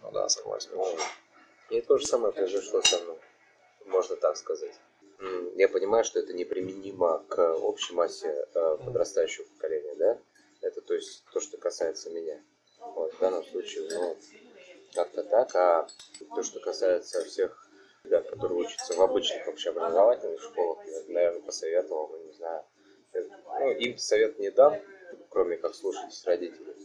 Ну 0.02 0.12
да, 0.12 0.30
согласен. 0.30 0.72
И 1.72 1.82
то 1.82 1.98
же 1.98 2.06
самое 2.06 2.32
произошло 2.32 2.82
со 2.84 3.00
мной, 3.00 3.18
можно 3.86 4.16
так 4.16 4.38
сказать. 4.38 4.80
Я 5.56 5.70
понимаю, 5.70 6.04
что 6.04 6.20
это 6.20 6.34
неприменимо 6.34 7.24
к 7.30 7.56
общей 7.60 7.94
массе 7.94 8.28
э, 8.28 8.78
подрастающего 8.84 9.46
поколения, 9.46 9.96
да? 9.96 10.20
Это 10.62 10.82
то 10.82 10.94
есть 10.94 11.24
то, 11.32 11.40
что 11.40 11.58
касается 11.58 12.10
меня. 12.10 12.44
Вот, 12.80 13.14
в 13.14 13.20
данном 13.20 13.44
случае, 13.46 13.88
ну, 13.90 14.18
как-то 14.94 15.24
так. 15.24 15.56
А 15.56 15.88
то, 16.36 16.44
что 16.44 16.60
касается 16.60 17.24
всех 17.24 17.70
ребят, 18.04 18.30
которые 18.30 18.60
учатся 18.60 18.94
в 18.94 19.02
обычных 19.02 19.48
общеобразовательных 19.48 20.42
школах, 20.42 20.86
я, 20.88 21.02
наверное, 21.08 21.42
посоветовал 21.42 22.08
бы, 22.08 22.20
не 22.20 22.34
знаю. 22.34 22.64
Ну, 23.14 23.72
им 23.72 23.98
совет 23.98 24.38
не 24.40 24.52
дам, 24.52 24.76
кроме 25.30 25.58
как 25.58 25.74
слушать 25.76 26.22
родителей. 26.26 26.76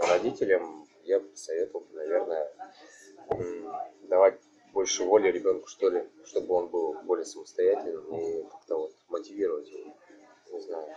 Родителям 0.00 0.88
я 1.04 1.20
бы 1.20 1.28
посоветовал, 1.28 1.86
наверное, 1.92 2.52
давать 4.02 4.40
больше 4.72 5.04
воли 5.04 5.30
ребенку, 5.30 5.66
что 5.68 5.88
ли, 5.88 6.04
чтобы 6.24 6.54
он 6.54 6.68
был 6.68 6.94
более 7.04 7.24
самостоятельным 7.24 8.04
и 8.14 8.42
как-то 8.44 8.76
вот 8.76 8.92
мотивировать 9.08 9.68
его, 9.70 9.94
не 10.52 10.60
знаю. 10.60 10.88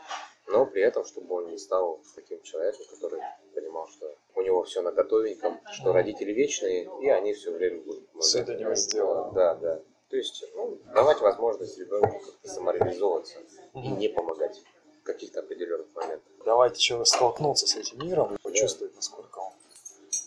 Но 0.47 0.65
при 0.65 0.81
этом, 0.81 1.05
чтобы 1.05 1.35
он 1.35 1.51
не 1.51 1.57
стал 1.57 2.01
таким 2.15 2.41
человеком, 2.41 2.85
который 2.89 3.21
понимал, 3.53 3.87
что 3.87 4.13
у 4.35 4.41
него 4.41 4.63
все 4.63 4.81
на 4.81 4.91
готовеньком, 4.91 5.59
что 5.71 5.93
родители 5.93 6.31
вечные, 6.33 6.89
и 7.01 7.09
они 7.09 7.33
все 7.33 7.51
время 7.51 7.81
будут 7.81 8.07
помогать. 8.07 8.27
Все 8.27 8.39
это 8.39 8.55
не 8.55 8.75
сделано. 8.75 9.31
Да, 9.31 9.55
да. 9.55 9.81
То 10.09 10.17
есть, 10.17 10.43
ну, 10.55 10.77
давать 10.93 11.21
возможность 11.21 11.79
ребенку 11.79 12.19
как-то 12.19 12.49
самореализовываться 12.49 13.39
и 13.75 13.87
не 13.87 14.09
помогать 14.09 14.61
в 14.99 15.03
каких-то 15.03 15.39
определенных 15.39 15.87
моментах. 15.95 16.31
Давайте 16.43 16.79
человек 16.79 17.07
столкнуться 17.07 17.65
с 17.65 17.75
этим 17.77 18.05
миром 18.05 18.35
и 18.35 18.37
почувствовать, 18.41 18.93
насколько 18.95 19.39
он 19.39 19.53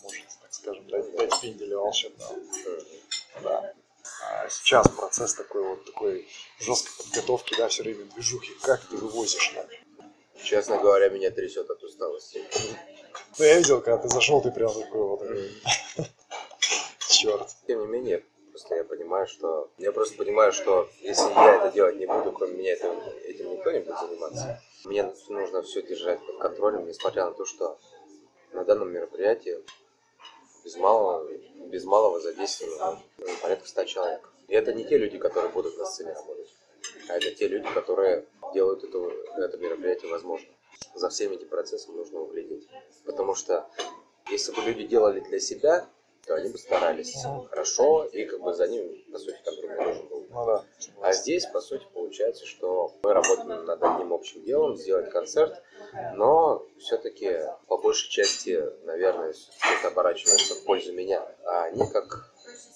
может, 0.03 0.25
так 0.41 0.55
скажем, 0.55 0.89
дать, 0.89 1.15
дать 1.17 1.41
пинделя 1.43 1.79
волшебного. 1.79 2.35
Да. 3.43 3.73
А 4.23 4.49
сейчас 4.49 4.89
процесс 4.89 5.35
такой 5.35 5.63
вот 5.63 5.85
такой 5.85 6.29
жесткой 6.61 7.05
подготовки, 7.05 7.55
да, 7.57 7.69
все 7.69 7.83
время 7.83 8.05
движухи. 8.05 8.53
Как 8.63 8.81
ты 8.85 8.97
вывозишь 8.97 9.55
на 9.55 9.65
Честно 10.43 10.79
говоря, 10.79 11.09
меня 11.09 11.31
трясет 11.31 11.71
от 11.71 11.83
усталости. 11.83 12.45
Ну, 13.39 13.45
я 13.45 13.59
видел, 13.59 13.81
когда 13.81 14.03
ты 14.03 14.09
зашел, 14.09 14.43
ты 14.43 14.51
прям 14.51 14.73
такой 14.73 15.03
вот... 15.03 15.23
Черт. 17.09 17.49
Тем 17.67 17.81
не 17.81 17.87
менее, 17.87 18.25
просто 18.51 18.75
я 18.75 18.85
понимаю, 18.85 19.27
что... 19.27 19.71
Я 19.79 19.93
просто 19.93 20.17
понимаю, 20.17 20.53
что 20.53 20.89
если 21.01 21.31
я 21.31 21.57
это 21.57 21.73
делать 21.73 21.97
не 21.97 22.07
буду, 22.07 22.33
кроме 22.33 22.55
меня 22.55 22.73
этим, 22.75 22.91
этим 23.25 23.53
никто 23.53 23.71
не 23.71 23.81
будет 23.81 23.99
заниматься. 23.99 24.61
Мне 24.85 25.11
нужно 25.29 25.63
все 25.63 25.83
держать 25.83 26.21
под 26.27 26.39
контролем, 26.39 26.87
несмотря 26.87 27.25
на 27.25 27.33
то, 27.33 27.47
что 27.47 27.79
на 28.53 28.65
данном 28.65 28.93
мероприятии 28.93 29.59
без 30.65 30.77
малого, 30.77 31.29
без 31.67 31.85
малого 31.85 32.21
задействовано 32.21 33.01
порядка 33.43 33.69
100 33.69 33.85
человек. 33.85 34.29
И 34.49 34.55
это 34.55 34.73
не 34.73 34.85
те 34.85 34.99
люди, 34.99 35.19
которые 35.19 35.53
будут 35.53 35.77
на 35.79 35.85
сцене 35.85 36.13
работать, 36.13 36.49
а 37.09 37.17
это 37.17 37.31
те 37.33 37.49
люди, 37.49 37.69
которые 37.73 38.27
делают 38.53 38.85
это, 38.85 38.99
это 39.37 39.57
мероприятие 39.59 40.11
возможным. 40.11 40.51
За 40.95 41.09
всеми 41.09 41.35
этим 41.35 41.49
процессом 41.49 41.97
нужно 41.97 42.21
углядеть. 42.21 42.69
Потому 43.05 43.35
что 43.35 43.69
если 44.31 44.53
бы 44.53 44.63
люди 44.63 44.85
делали 44.87 45.21
для 45.21 45.41
себя, 45.41 45.89
то 46.27 46.35
они 46.35 46.51
бы 46.51 46.59
старались 46.59 47.17
хорошо, 47.51 48.05
и 48.05 48.25
как 48.25 48.41
бы 48.41 48.55
за 48.55 48.67
ним, 48.67 49.05
по 49.13 49.19
сути, 49.19 49.39
контроль 49.45 49.79
не 49.79 49.85
нужен 49.85 50.09
был. 50.09 50.27
Ну, 50.31 50.47
да. 50.47 50.65
А 51.01 51.13
здесь, 51.13 51.47
по 51.47 51.61
сути, 51.61 51.87
получается, 51.93 52.47
что 52.47 52.93
мы 53.03 53.13
работаем 53.13 53.65
над 53.65 53.83
одним 53.83 54.13
общим 54.13 54.43
делом, 54.43 54.77
сделать 54.77 55.11
концерт, 55.11 55.63
но 56.15 56.67
все-таки 56.79 57.41
по 57.69 57.79
большей 57.79 58.11
части, 58.11 58.63
наверное, 58.85 59.35
это 59.79 59.89
оборачивается 59.89 60.55
в 60.55 60.65
пользу 60.65 60.93
меня, 60.93 61.23
а 61.45 61.65
они 61.65 61.87
как 61.91 62.35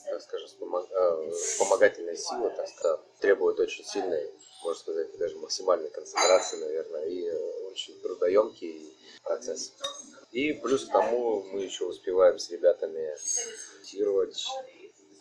так 0.09 0.23
скажем, 0.23 0.49
э, 0.75 1.31
вспомогательная 1.33 2.17
сила, 2.17 2.51
так 2.51 2.67
сказать, 2.69 3.01
требует 3.21 3.61
очень 3.61 3.85
сильной, 3.85 4.33
можно 4.65 4.81
сказать, 4.81 5.19
даже 5.19 5.37
максимальной 5.37 5.91
концентрации, 5.91 6.57
наверное, 6.57 7.05
и 7.05 7.29
э, 7.29 7.69
очень 7.71 8.01
трудоемкий 8.01 8.97
процесс. 9.23 9.75
И 10.31 10.53
плюс 10.53 10.85
к 10.85 10.93
тому 10.93 11.43
мы 11.53 11.63
еще 11.63 11.87
успеваем 11.87 12.39
с 12.39 12.51
ребятами 12.51 13.15
тестировать. 13.81 14.45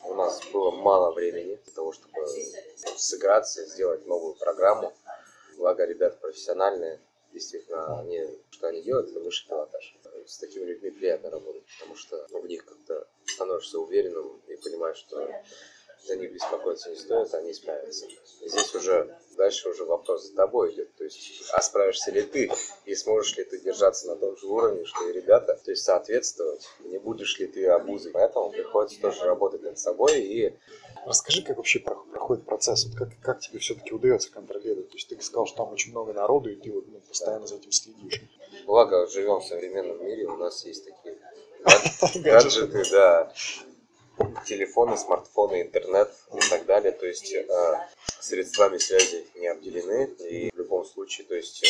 У 0.04 0.14
нас 0.14 0.42
было 0.52 0.72
мало 0.72 1.14
времени 1.14 1.56
для 1.56 1.74
того, 1.74 1.92
чтобы 1.94 2.28
сыграться, 2.98 3.66
сделать 3.66 4.06
новую 4.06 4.36
программу. 4.36 4.94
Благо 5.58 5.86
ребята 5.86 6.18
профессиональные, 6.18 7.00
действительно, 7.34 8.00
они, 8.00 8.26
что 8.52 8.68
они 8.68 8.82
делают, 8.82 9.10
это 9.10 9.20
высший 9.22 9.48
пилотаж. 9.48 9.98
С 10.26 10.38
такими 10.40 10.66
людьми 10.66 10.92
приятно 10.92 11.30
работать, 11.30 11.64
потому 11.80 11.96
что 11.96 12.28
в 12.30 12.46
них 12.48 12.66
как-то 12.66 13.08
становишься 13.26 13.80
уверенным 13.80 14.42
и 14.48 14.56
понимаешь, 14.58 14.98
что 14.98 15.26
за 16.08 16.16
них 16.16 16.34
беспокоиться 16.34 16.90
не 16.90 16.96
стоит, 16.96 17.34
они 17.34 17.54
справятся. 17.54 18.08
Здесь 18.42 18.74
уже 18.76 19.16
дальше 19.36 19.70
уже 19.70 19.86
вопрос 19.86 20.28
за 20.28 20.36
тобой 20.36 20.74
идет. 20.74 20.96
То 20.96 21.04
есть, 21.04 21.44
а 21.54 21.62
справишься 21.62 22.12
ли 22.12 22.24
ты 22.24 22.52
и 22.86 22.96
сможешь 22.96 23.38
ли 23.38 23.44
ты 23.44 23.60
держаться 23.60 24.08
на 24.08 24.16
том 24.16 24.36
же 24.38 24.48
уровне, 24.48 24.86
что 24.86 25.08
и 25.10 25.14
ребята, 25.14 25.60
то 25.64 25.72
есть 25.72 25.84
соответствовать, 25.84 26.68
не 26.86 26.98
будешь 26.98 27.38
ли 27.40 27.48
ты 27.48 27.68
обузой. 27.68 28.12
Поэтому 28.12 28.52
приходится 28.52 29.00
тоже 29.02 29.26
работать 29.26 29.62
над 29.62 29.78
собой 29.78 30.22
и 30.22 30.54
Расскажи, 31.08 31.42
как 31.42 31.56
вообще 31.56 31.80
проходит 31.80 32.46
процесс, 32.46 32.86
вот 32.86 32.96
как, 32.98 33.10
как 33.22 33.40
тебе 33.40 33.60
все-таки 33.60 33.94
удается 33.94 34.30
контролировать? 34.30 34.90
То 34.90 34.98
есть 34.98 35.08
ты 35.08 35.22
сказал, 35.22 35.48
что 35.48 35.58
там 35.64 35.72
очень 35.72 35.92
много 35.92 36.12
народу, 36.12 36.50
и 36.50 36.56
ты 36.56 36.70
вот 36.70 36.84
ну, 36.90 37.00
постоянно 37.00 37.48
за 37.48 37.56
этим 37.56 37.72
следишь. 37.72 38.22
Благо, 38.66 39.08
живем 39.08 39.40
в 39.40 39.46
современном 39.46 40.06
мире, 40.06 40.28
у 40.28 40.36
нас 40.36 40.66
есть 40.66 40.84
такие 40.84 41.18
гаджеты, 42.24 42.84
да, 42.92 43.32
телефоны, 44.46 44.98
смартфоны, 44.98 45.62
интернет 45.62 46.12
и 46.34 46.50
так 46.50 46.66
далее. 46.66 46.92
То 46.92 47.06
есть 47.06 47.34
э, 47.34 47.46
средствами 48.20 48.78
связи 48.78 49.28
не 49.36 49.48
обделены. 49.48 50.06
И 50.20 50.52
в 50.52 50.58
любом 50.58 50.86
случае, 50.86 51.28
то 51.28 51.36
есть 51.36 51.64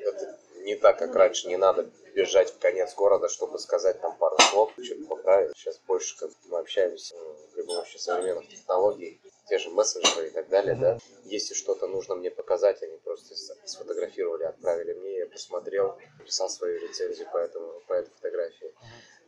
это 0.00 0.38
не 0.62 0.76
так, 0.76 0.98
как 0.98 1.14
раньше, 1.14 1.48
не 1.48 1.56
надо 1.56 1.90
бежать 2.14 2.50
в 2.50 2.58
конец 2.58 2.94
города, 2.94 3.28
чтобы 3.28 3.58
сказать 3.58 4.00
там 4.00 4.16
пару 4.16 4.36
слов, 4.38 4.72
что-то 4.82 5.04
поправить. 5.06 5.56
Сейчас 5.56 5.78
больше 5.86 6.16
как 6.18 6.30
мы 6.48 6.58
общаемся 6.58 7.14
при 7.54 7.62
помощи 7.62 7.96
современных 7.96 8.48
технологий, 8.48 9.20
те 9.48 9.58
же 9.58 9.70
мессенджеры 9.70 10.28
и 10.28 10.30
так 10.30 10.48
далее, 10.48 10.74
да. 10.74 10.98
Если 11.24 11.54
что-то 11.54 11.86
нужно 11.86 12.14
мне 12.14 12.30
показать, 12.30 12.82
они 12.82 12.96
просто 12.98 13.34
сфотографировали, 13.64 14.44
отправили 14.44 14.92
мне, 14.94 15.18
я 15.18 15.26
посмотрел, 15.26 15.98
написал 16.18 16.48
свою 16.48 16.80
рецензию 16.80 17.28
по, 17.32 17.38
этому, 17.38 17.80
по 17.88 17.94
этой 17.94 18.10
фотографии. 18.14 18.74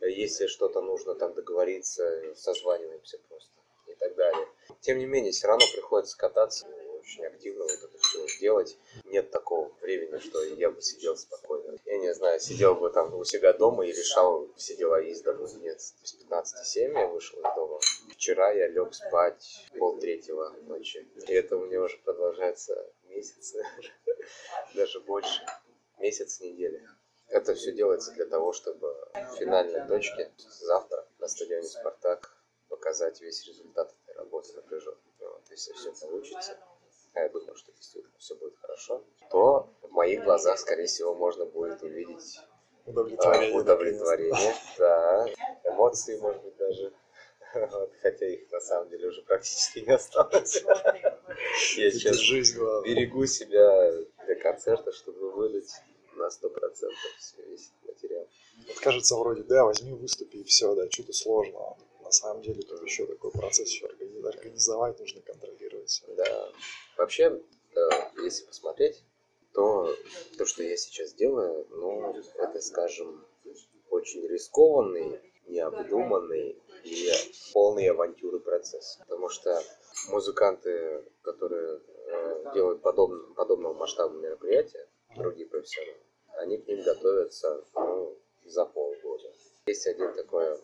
Если 0.07 0.47
что-то 0.47 0.81
нужно 0.81 1.15
там 1.15 1.33
договориться, 1.33 2.35
созваниваемся 2.35 3.19
просто 3.27 3.53
и 3.87 3.95
так 3.95 4.15
далее. 4.15 4.47
Тем 4.81 4.99
не 4.99 5.05
менее, 5.05 5.31
все 5.31 5.47
равно 5.47 5.65
приходится 5.73 6.17
кататься 6.17 6.67
очень 7.05 7.25
активно 7.25 7.63
вот 7.63 7.71
это 7.71 7.97
все 7.99 8.39
делать. 8.39 8.77
Нет 9.05 9.29
такого 9.31 9.71
времени, 9.81 10.17
что 10.19 10.43
я 10.43 10.71
бы 10.71 10.81
сидел 10.81 11.15
спокойно. 11.15 11.77
Я 11.85 11.97
не 11.99 12.13
знаю, 12.13 12.39
сидел 12.39 12.75
бы 12.75 12.89
там 12.89 13.13
у 13.13 13.23
себя 13.23 13.53
дома 13.53 13.85
и 13.85 13.91
решал 13.91 14.49
все 14.55 14.75
дела 14.75 15.01
из 15.01 15.21
дома. 15.21 15.47
Нет, 15.61 15.79
с 15.81 16.15
15.07 16.29 16.93
я 16.93 17.07
вышел 17.07 17.37
из 17.37 17.55
дома. 17.55 17.79
Вчера 18.11 18.51
я 18.51 18.67
лег 18.67 18.93
спать 18.93 19.67
пол 19.77 19.99
третьего 19.99 20.49
ночи. 20.63 21.07
И 21.27 21.33
это 21.33 21.57
у 21.57 21.65
меня 21.65 21.81
уже 21.81 21.97
продолжается 21.99 22.91
месяцы, 23.03 23.63
даже 24.75 24.99
больше. 25.01 25.45
Месяц 25.99 26.41
недели. 26.41 26.81
Это 27.35 27.53
все 27.53 27.73
делается 27.73 28.13
для 28.13 28.27
того, 28.27 28.53
чтобы 28.53 28.95
в 29.13 29.35
финальной 29.35 29.85
точке 29.89 30.31
завтра 30.61 31.05
на 31.19 31.27
стадионе 31.27 31.67
«Спартак» 31.67 32.33
показать 32.69 33.19
весь 33.19 33.45
результат 33.45 33.93
этой 34.03 34.15
работы 34.15 34.53
напряженно. 34.53 34.97
Вот, 35.19 35.43
если 35.49 35.73
все 35.73 35.91
получится, 35.99 36.57
а 37.13 37.19
я 37.19 37.27
думаю, 37.27 37.57
что 37.57 37.73
действительно 37.73 38.17
все 38.19 38.35
будет 38.35 38.55
хорошо, 38.55 39.03
то 39.31 39.69
в 39.81 39.91
моих 39.91 40.23
глазах, 40.23 40.57
скорее 40.59 40.85
всего, 40.85 41.13
можно 41.13 41.45
будет 41.45 41.83
увидеть 41.83 42.39
удовлетворение, 42.85 43.59
удовлетворение 43.59 44.55
да, 44.77 45.25
эмоции, 45.65 46.17
может 46.17 46.41
быть, 46.41 46.55
даже 46.55 46.93
Вот, 47.53 47.91
хотя 48.01 48.27
их 48.27 48.51
на 48.51 48.59
самом 48.59 48.89
деле 48.89 49.07
уже 49.07 49.21
практически 49.23 49.79
не 49.79 49.93
осталось. 49.93 50.63
Я 51.75 51.91
сейчас 51.91 52.17
берегу 52.83 53.25
себя 53.25 53.91
для 54.25 54.35
концерта, 54.35 54.91
чтобы 54.91 55.31
выдать 55.31 55.71
на 56.15 56.27
100% 56.27 56.64
все, 56.75 57.41
весь 57.49 57.71
материал. 57.87 58.27
Вот 58.67 58.79
кажется, 58.79 59.15
вроде, 59.15 59.43
да, 59.43 59.65
возьми, 59.65 59.93
выступи 59.93 60.37
и 60.37 60.43
все, 60.43 60.75
да, 60.75 60.89
что-то 60.89 61.13
сложно. 61.13 61.77
На 62.03 62.11
самом 62.11 62.41
деле 62.43 62.61
тут 62.61 62.83
еще 62.83 63.05
такой 63.05 63.31
процесс 63.31 63.69
еще 63.69 63.87
органи- 63.87 64.27
организовать, 64.27 64.99
нужно 64.99 65.21
контролировать. 65.21 66.03
Да. 66.15 66.51
Вообще, 66.97 67.41
э, 67.75 67.79
если 68.23 68.45
посмотреть, 68.45 69.03
то 69.53 69.95
то, 70.37 70.45
что 70.45 70.63
я 70.63 70.77
сейчас 70.77 71.13
делаю, 71.13 71.65
ну, 71.71 72.13
это, 72.37 72.61
скажем, 72.61 73.25
очень 73.89 74.27
рискованный, 74.27 75.19
необдуманный 75.47 76.61
и 76.83 77.09
полный 77.53 77.89
авантюры 77.89 78.39
процесс. 78.39 78.97
Потому 79.07 79.29
что 79.29 79.61
музыканты, 80.09 81.03
которые 81.21 81.79
э, 82.07 82.51
делают 82.53 82.81
подобного, 82.81 83.33
подобного 83.33 83.73
масштаба 83.73 84.13
мероприятия, 84.15 84.87
другие 85.15 85.47
профессионалы, 85.47 85.97
они 86.37 86.57
к 86.57 86.67
ним 86.67 86.83
готовятся 86.83 87.63
ну, 87.73 88.17
за 88.43 88.65
полгода. 88.65 89.31
Есть 89.67 89.87
один 89.87 90.13
такой 90.13 90.59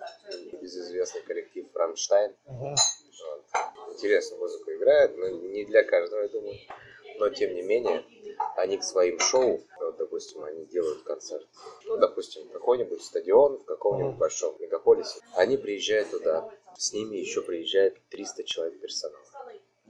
безызвестный 0.62 1.22
коллектив 1.24 1.70
Рамштайн, 2.02 2.36
Мгм. 2.46 2.76
вот. 2.76 3.94
Интересную 3.94 4.40
музыку 4.40 4.72
играют, 4.72 5.18
но 5.18 5.28
не 5.30 5.66
для 5.66 5.84
каждого, 5.84 6.22
я 6.22 6.28
думаю. 6.30 6.58
Но 7.20 7.30
тем 7.30 7.54
не 7.54 7.62
менее, 7.62 8.04
они 8.56 8.78
к 8.78 8.84
своим 8.84 9.20
шоу, 9.20 9.62
вот, 9.80 9.98
допустим, 9.98 10.44
они 10.44 10.66
делают 10.66 11.04
концерт, 11.04 11.48
ну, 11.86 11.98
допустим, 11.98 12.48
какой-нибудь 12.50 13.04
стадион 13.04 13.58
в 13.60 13.66
каком-нибудь 13.66 14.18
большом 14.18 14.56
мегаполисе. 14.60 15.20
Они 15.36 15.58
приезжают 15.58 16.10
туда, 16.10 16.50
с 16.78 16.94
ними 16.94 17.18
еще 17.18 17.42
приезжает 17.42 17.98
300 18.10 18.44
человек 18.46 18.80
персонала. 18.82 19.24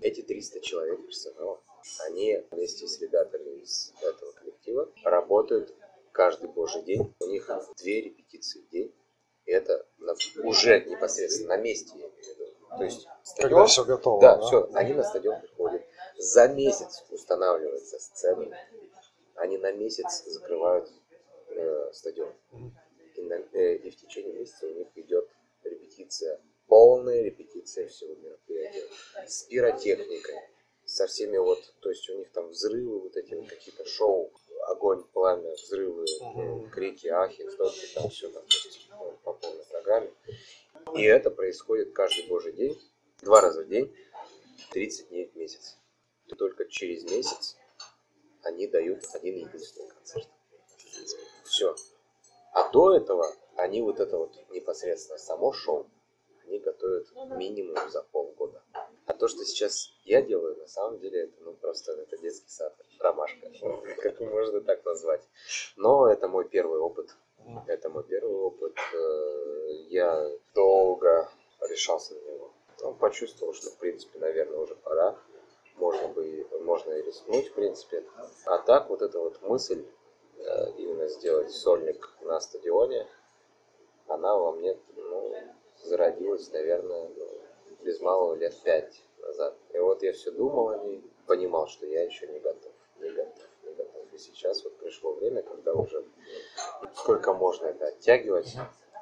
Эти 0.01 0.21
300 0.21 0.59
человек 0.61 1.05
персонала, 1.05 1.61
они 2.05 2.43
вместе 2.51 2.87
с 2.87 2.99
ребятами 2.99 3.61
из 3.61 3.93
этого 4.01 4.31
коллектива 4.31 4.89
работают 5.05 5.73
каждый 6.11 6.49
божий 6.49 6.81
день. 6.81 7.13
У 7.19 7.27
них 7.27 7.49
две 7.77 8.01
репетиции 8.01 8.59
в 8.59 8.69
день. 8.69 8.93
И 9.45 9.51
это 9.51 9.85
уже 10.43 10.84
непосредственно 10.86 11.55
на 11.55 11.62
месте, 11.62 11.91
я 11.96 12.05
имею 12.05 12.12
в 12.13 12.27
виду. 12.27 12.46
То 12.77 12.84
есть 12.84 13.05
Когда 13.05 13.24
стадион, 13.24 13.67
все 13.67 13.84
готово. 13.86 14.22
да, 14.22 14.39
все, 14.41 14.70
они 14.74 14.93
на 14.93 15.03
стадион 15.03 15.41
приходят. 15.41 15.81
За 16.17 16.48
месяц 16.48 17.03
устанавливается 17.10 18.00
сцена. 18.00 18.58
Они 19.36 19.58
на 19.58 19.72
месяц 19.72 20.24
закрывают 20.25 20.89
э, 21.50 21.89
стадион. 21.93 22.34
И, 23.15 23.22
на- 23.24 23.43
э, 23.53 23.75
и 23.75 23.89
в 23.89 23.96
течение 23.98 24.34
месяца 24.34 24.67
у 24.67 24.70
них 24.74 24.88
идет 24.96 25.27
репетиция, 25.63 26.39
полная 26.67 27.22
репетиция 27.24 27.88
всего 27.88 28.13
мероприятия. 28.15 28.84
С 29.27 29.43
пиротехникой, 29.43 30.36
со 30.86 31.08
всеми 31.08 31.38
вот, 31.38 31.60
то 31.81 31.89
есть 31.89 32.10
у 32.10 32.17
них 32.17 32.31
там 32.31 32.48
взрывы, 32.50 33.00
вот 33.01 33.15
эти 33.17 33.34
вот 33.34 33.50
какие-то 33.50 33.86
шоу, 33.86 34.31
огонь, 34.67 35.03
пламя, 35.13 35.51
взрывы, 35.53 36.05
э, 36.05 36.69
крики, 36.71 37.07
ахи, 37.07 37.49
стойки, 37.49 37.93
там 37.93 38.09
все 38.09 38.29
там, 38.29 38.43
то 38.43 38.55
есть, 38.65 38.87
ну, 38.89 39.17
по 39.23 39.33
полной 39.33 39.65
программе. 39.65 40.11
И 40.95 41.03
это 41.03 41.31
происходит 41.31 41.93
каждый 41.93 42.27
божий 42.27 42.53
день, 42.53 42.79
два 43.21 43.41
раза 43.41 43.63
в 43.63 43.67
день, 43.67 43.93
30 44.71 45.09
дней 45.09 45.29
в 45.29 45.35
месяц. 45.35 45.77
И 46.27 46.35
только 46.35 46.65
через 46.65 47.03
месяц 47.03 47.57
они 48.43 48.67
дают 48.67 49.03
один 49.13 49.35
единственный 49.35 49.89
концерт. 49.89 50.27
Все. 51.45 51.75
А 52.53 52.69
до 52.71 52.95
этого 52.95 53.33
они 53.55 53.81
вот 53.81 53.99
это 53.99 54.17
вот 54.17 54.35
непосредственно 54.49 55.17
само 55.17 55.53
шоу, 55.53 55.89
они 56.45 56.59
готовят 56.59 57.07
минимум 57.37 57.77
за 57.89 58.03
полгода. 58.03 58.63
А 59.05 59.13
то, 59.13 59.27
что 59.27 59.43
сейчас 59.45 59.91
я 60.03 60.21
делаю, 60.21 60.57
на 60.57 60.67
самом 60.67 60.99
деле, 60.99 61.23
это 61.23 61.41
ну 61.41 61.53
просто 61.53 61.93
это 61.93 62.17
детский 62.17 62.49
сад, 62.49 62.75
ромашка, 63.01 63.51
как 64.01 64.20
можно 64.20 64.62
так 64.62 64.86
назвать. 64.86 65.27
Но 65.75 66.08
это 66.08 66.27
мой 66.27 66.48
первый 66.48 66.79
опыт. 66.79 67.15
Это 67.67 67.89
мой 67.89 68.03
первый 68.03 68.36
опыт. 68.36 68.75
Э, 68.93 69.72
Я 69.89 70.29
долго 70.53 71.29
решался 71.61 72.14
на 72.16 72.20
него. 72.20 72.51
Потом 72.77 72.96
почувствовал, 72.98 73.53
что, 73.53 73.70
в 73.70 73.77
принципе, 73.77 74.20
наверное, 74.20 74.59
уже 74.59 74.75
пора. 74.75 75.18
Можно 75.75 76.07
бы 76.09 76.48
можно 76.61 76.94
и 76.94 77.01
рискнуть, 77.01 77.48
в 77.50 77.53
принципе. 77.53 78.03
А 78.46 78.57
так, 78.59 78.90
вот 78.90 79.01
эта 79.01 79.20
вот 79.20 79.42
мысль 79.42 79.85
э, 80.37 80.72
именно 80.77 81.07
сделать 81.07 81.51
сольник 81.51 82.09
на 82.22 82.40
стадионе, 82.40 83.07
она 84.07 84.35
во 84.35 84.51
мне 84.51 84.77
ну, 84.96 85.33
зародилась, 85.83 86.51
наверное, 86.51 87.09
ну, 87.09 87.27
без 87.83 88.00
малого 88.01 88.35
лет 88.35 88.55
пять 88.64 89.01
назад. 89.22 89.55
И 89.74 89.79
вот 89.79 90.03
я 90.03 90.14
все 90.14 90.31
думал 90.31 90.70
о 90.70 90.77
ней, 90.79 91.03
понимал, 91.27 91.68
что 91.68 91.85
я 91.85 92.03
еще 92.03 92.27
не 92.27 92.40
готов, 92.40 92.71
И 93.01 94.18
сейчас 94.18 94.64
вот 94.64 94.77
пришло 94.77 95.14
время, 95.14 95.42
когда 95.42 95.74
уже 95.74 96.03
сколько 96.96 97.33
можно 97.33 97.68
это 97.68 97.87
оттягивать. 97.87 98.55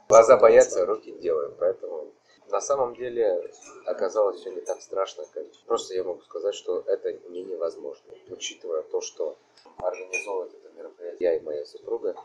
Глаза 0.08 0.38
боятся, 0.38 0.86
руки 0.86 1.12
делаем. 1.14 1.56
Поэтому 1.60 2.14
на 2.50 2.62
самом 2.62 2.96
деле 2.96 3.52
оказалось 3.86 4.40
все 4.40 4.52
не 4.52 4.62
так 4.62 4.82
страшно, 4.82 5.26
как 5.34 5.46
просто 5.66 5.94
я 5.94 6.04
могу 6.04 6.22
сказать, 6.22 6.56
что 6.56 6.84
это 6.88 7.14
не 7.30 7.44
невозможно, 7.44 8.14
учитывая 8.30 8.82
то, 8.84 9.02
что 9.02 9.38
организовывает 9.78 10.54
это 10.54 10.70
мероприятие 10.76 11.20
я 11.20 11.36
и 11.36 11.42
моя 11.42 11.66
супруга, 11.66 12.16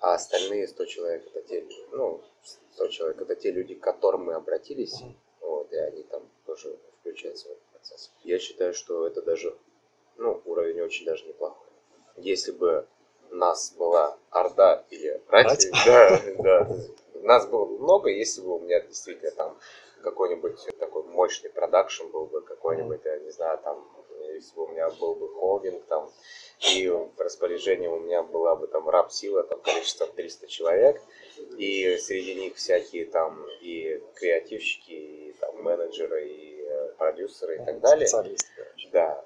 а 0.00 0.14
остальные 0.14 0.68
100 0.68 0.84
человек 0.86 1.26
это 1.26 1.42
те, 1.42 1.66
ну, 1.90 2.20
100 2.74 2.88
человек 2.88 3.20
это 3.20 3.36
те 3.36 3.50
люди, 3.50 3.74
к 3.74 3.82
которым 3.82 4.24
мы 4.24 4.34
обратились, 4.34 5.02
вот, 5.40 5.72
и 5.72 5.76
они 5.76 6.02
там 6.04 6.22
тоже 6.46 6.78
включаются 7.00 7.48
в 7.48 7.52
этот 7.52 7.64
процесс. 7.72 8.12
Я 8.22 8.38
считаю, 8.38 8.74
что 8.74 9.06
это 9.06 9.22
даже, 9.22 9.56
ну, 10.16 10.40
уровень 10.44 10.80
очень 10.80 11.06
даже 11.06 11.26
неплохой. 11.26 11.68
Если 12.16 12.52
бы 12.52 12.86
нас 13.30 13.74
была 13.76 14.18
орда 14.30 14.84
или 14.90 15.20
рать, 15.28 15.66
да, 15.86 16.20
да, 16.38 16.70
нас 17.22 17.46
было 17.46 17.64
бы 17.64 17.78
много, 17.78 18.10
если 18.10 18.42
бы 18.42 18.56
у 18.56 18.58
меня 18.60 18.80
действительно 18.80 19.30
там 19.32 19.58
какой-нибудь 20.02 20.66
такой 20.78 21.04
мощный 21.04 21.50
продакшн 21.50 22.08
был 22.08 22.26
бы, 22.26 22.42
какой-нибудь, 22.42 23.00
я 23.04 23.18
не 23.18 23.30
знаю, 23.30 23.58
там, 23.62 23.88
если 24.34 24.54
бы 24.56 24.64
у 24.64 24.68
меня 24.68 24.90
был 24.90 25.14
бы 25.14 25.28
холдинг 25.28 25.84
там, 25.86 26.10
и 26.74 26.88
в 26.88 27.18
распоряжении 27.18 27.86
у 27.86 28.00
меня 28.00 28.22
была 28.22 28.56
бы 28.56 28.66
там 28.66 28.88
раб-сила, 28.88 29.44
там, 29.44 29.60
количеством 29.60 30.10
300 30.12 30.46
человек, 30.48 31.00
и 31.56 31.96
среди 31.98 32.34
них 32.34 32.56
всякие 32.56 33.06
там 33.06 33.46
и 33.60 34.02
креативщики, 34.14 34.92
и 34.92 35.32
там 35.40 35.62
менеджеры, 35.62 36.28
и 36.28 36.62
э, 36.62 36.88
продюсеры 36.98 37.56
и 37.56 37.64
так 37.64 37.80
далее, 37.80 38.08
да, 38.92 39.24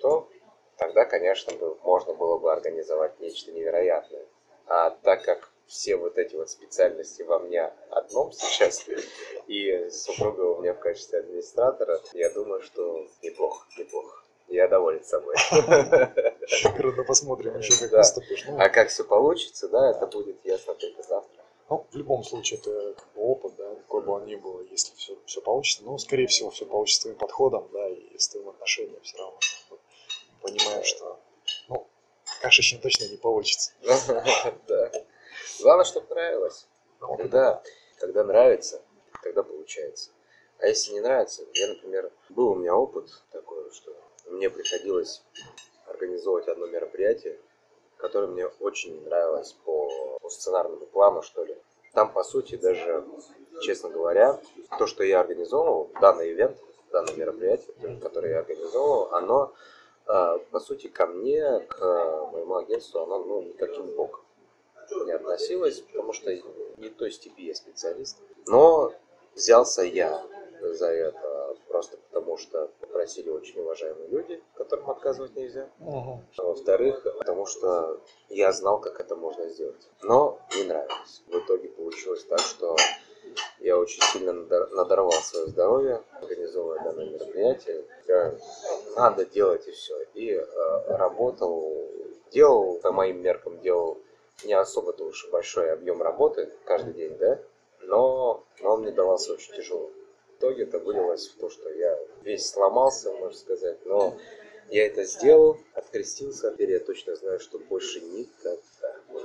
то 0.00 0.28
тогда, 0.76 1.04
конечно, 1.04 1.52
можно 1.82 2.14
было 2.14 2.38
бы 2.38 2.52
организовать 2.52 3.18
нечто 3.20 3.52
невероятное. 3.52 4.24
А 4.66 4.90
так 4.90 5.24
как 5.24 5.50
все 5.66 5.96
вот 5.96 6.16
эти 6.18 6.34
вот 6.34 6.48
специальности 6.50 7.22
во 7.22 7.38
мне 7.38 7.72
одном 7.90 8.32
сейчас, 8.32 8.86
и 9.46 9.88
супруга 9.90 10.42
у 10.42 10.60
меня 10.60 10.74
в 10.74 10.78
качестве 10.78 11.20
администратора, 11.20 12.00
я 12.14 12.30
думаю, 12.30 12.62
что 12.62 13.06
неплохо, 13.22 13.66
неплохо. 13.78 14.24
Я 14.48 14.66
доволен 14.66 15.04
собой. 15.04 15.34
Шикарно 16.46 17.04
посмотрим 17.04 17.58
еще, 17.58 17.78
как 17.80 17.90
Да. 17.90 17.98
выступишь. 17.98 18.46
Ну, 18.46 18.58
А 18.58 18.70
как 18.70 18.88
все 18.88 19.04
получится, 19.04 19.68
да, 19.68 19.90
это 19.90 20.06
будет 20.06 20.42
ясно 20.44 20.74
только 20.74 21.02
завтра. 21.02 21.44
Ну, 21.68 21.86
в 21.90 21.96
любом 21.96 22.24
случае, 22.24 22.58
это 22.60 22.94
как 22.94 23.12
бы 23.12 23.20
опыт, 23.22 23.56
да, 23.56 23.74
какой 23.74 24.02
бы 24.02 24.12
он 24.12 24.24
ни 24.24 24.36
был, 24.36 24.62
если 24.70 24.94
все, 24.96 25.18
все 25.26 25.42
получится. 25.42 25.82
Ну, 25.84 25.98
скорее 25.98 26.26
всего, 26.28 26.48
все 26.50 26.64
получится 26.64 27.02
твоим 27.02 27.18
подходом, 27.18 27.68
да, 27.74 27.88
и 27.88 28.16
с 28.16 28.28
твоим 28.28 28.48
отношением 28.48 29.00
все 29.02 29.18
равно. 29.18 29.38
Вот 29.68 29.80
Понимаем, 30.40 30.82
что, 30.84 31.20
ну, 31.68 31.86
кашечно 32.48 32.80
точно 32.80 33.04
не 33.04 33.18
получится. 33.18 33.72
Да. 34.68 34.90
Главное, 35.60 35.84
чтобы 35.84 36.06
нравилось. 36.14 36.66
Ну, 37.00 37.16
Когда, 37.16 37.62
когда 37.98 38.24
нравится, 38.24 38.80
тогда 39.22 39.42
получается. 39.42 40.10
А 40.58 40.66
если 40.66 40.92
не 40.94 41.00
нравится, 41.00 41.42
я, 41.52 41.68
например, 41.68 42.10
был 42.30 42.52
у 42.52 42.54
меня 42.54 42.74
опыт 42.74 43.10
такой, 43.32 43.70
что 43.72 43.94
мне 44.30 44.48
приходилось 44.48 45.22
организовывать 45.86 46.48
одно 46.48 46.66
мероприятие, 46.66 47.38
которое 47.98 48.28
мне 48.28 48.46
очень 48.46 48.94
не 48.94 49.00
нравилось 49.00 49.52
по, 49.64 50.18
по 50.18 50.30
сценарному 50.30 50.86
плану, 50.86 51.22
что 51.22 51.44
ли. 51.44 51.54
Там, 51.92 52.12
по 52.12 52.24
сути, 52.24 52.56
даже, 52.56 53.04
честно 53.60 53.90
говоря, 53.90 54.40
то, 54.78 54.86
что 54.86 55.04
я 55.04 55.20
организовывал, 55.20 55.90
данный 56.00 56.32
ивент, 56.32 56.56
данное 56.92 57.14
мероприятие, 57.14 58.00
которое 58.00 58.32
я 58.32 58.38
организовывал, 58.38 59.14
оно, 59.14 59.52
по 60.50 60.60
сути, 60.60 60.86
ко 60.88 61.06
мне, 61.06 61.60
к 61.60 62.30
моему 62.32 62.56
агентству, 62.56 63.00
оно 63.00 63.18
ну, 63.24 63.42
никаким 63.42 63.86
боком 63.94 64.24
не 65.04 65.12
относилось, 65.12 65.80
потому 65.80 66.12
что 66.12 66.34
не 66.78 66.88
той 66.88 67.10
степи 67.10 67.42
я 67.42 67.54
специалист. 67.54 68.18
Но 68.46 68.92
взялся 69.34 69.82
я 69.82 70.22
за 70.60 70.86
это 70.86 71.56
просто 71.68 71.98
потому 72.10 72.36
что 72.36 72.70
попросили 72.80 73.28
очень 73.28 73.60
уважаемые 73.60 74.08
люди, 74.08 74.42
которым 74.54 74.90
отказывать 74.90 75.36
нельзя. 75.36 75.68
Угу. 75.78 76.24
А 76.38 76.42
во-вторых, 76.42 77.02
потому 77.18 77.46
что 77.46 78.00
я 78.28 78.52
знал, 78.52 78.80
как 78.80 78.98
это 79.00 79.14
можно 79.14 79.48
сделать. 79.48 79.88
Но 80.02 80.40
не 80.56 80.64
нравилось. 80.64 81.22
В 81.26 81.38
итоге 81.38 81.68
получилось 81.68 82.24
так, 82.24 82.40
что 82.40 82.76
я 83.68 83.78
очень 83.78 84.02
сильно 84.02 84.32
надорвал 84.32 85.12
свое 85.12 85.46
здоровье, 85.46 86.02
организовывая 86.20 86.82
данное 86.82 87.10
мероприятие. 87.10 87.84
Надо 88.96 89.26
делать 89.26 89.68
и 89.68 89.72
все. 89.72 90.02
И 90.14 90.30
э, 90.30 90.96
работал, 90.96 91.90
делал, 92.30 92.78
по 92.78 92.92
моим 92.92 93.20
меркам, 93.20 93.60
делал 93.60 93.98
не 94.44 94.54
особо-то 94.54 95.04
уж 95.04 95.28
большой 95.30 95.70
объем 95.72 96.02
работы 96.02 96.50
каждый 96.64 96.94
день, 96.94 97.16
да, 97.18 97.38
но, 97.82 98.42
но 98.60 98.74
он 98.74 98.82
мне 98.82 98.92
давался 98.92 99.34
очень 99.34 99.54
тяжело. 99.54 99.90
В 100.28 100.38
итоге 100.38 100.62
это 100.62 100.78
вылилось 100.78 101.28
в 101.28 101.38
то, 101.38 101.50
что 101.50 101.68
я 101.70 101.98
весь 102.22 102.48
сломался, 102.48 103.12
можно 103.12 103.36
сказать, 103.36 103.84
но 103.84 104.16
я 104.70 104.86
это 104.86 105.04
сделал, 105.04 105.58
открестился, 105.74 106.52
теперь 106.52 106.70
я 106.70 106.80
точно 106.80 107.16
знаю, 107.16 107.40
что 107.40 107.58
больше 107.58 108.00
никогда, 108.00 108.60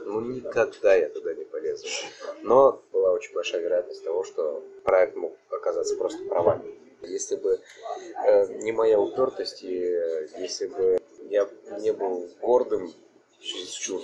ну 0.05 0.21
никогда 0.21 0.95
я 0.95 1.09
туда 1.09 1.33
не 1.33 1.45
полезу. 1.45 1.87
Но 2.41 2.81
была 2.91 3.11
очень 3.11 3.33
большая 3.33 3.61
вероятность 3.61 4.03
того, 4.03 4.23
что 4.23 4.63
проект 4.83 5.15
мог 5.15 5.35
оказаться 5.49 5.95
просто 5.95 6.23
провальным. 6.25 6.73
Если 7.01 7.35
бы 7.35 7.59
э, 8.25 8.53
не 8.61 8.71
моя 8.71 8.99
упертость, 8.99 9.63
и 9.63 9.77
э, 9.77 10.27
если 10.37 10.67
бы 10.67 10.99
я 11.29 11.49
не 11.79 11.91
был 11.91 12.29
гордым, 12.41 12.93
чересчур 13.43 14.01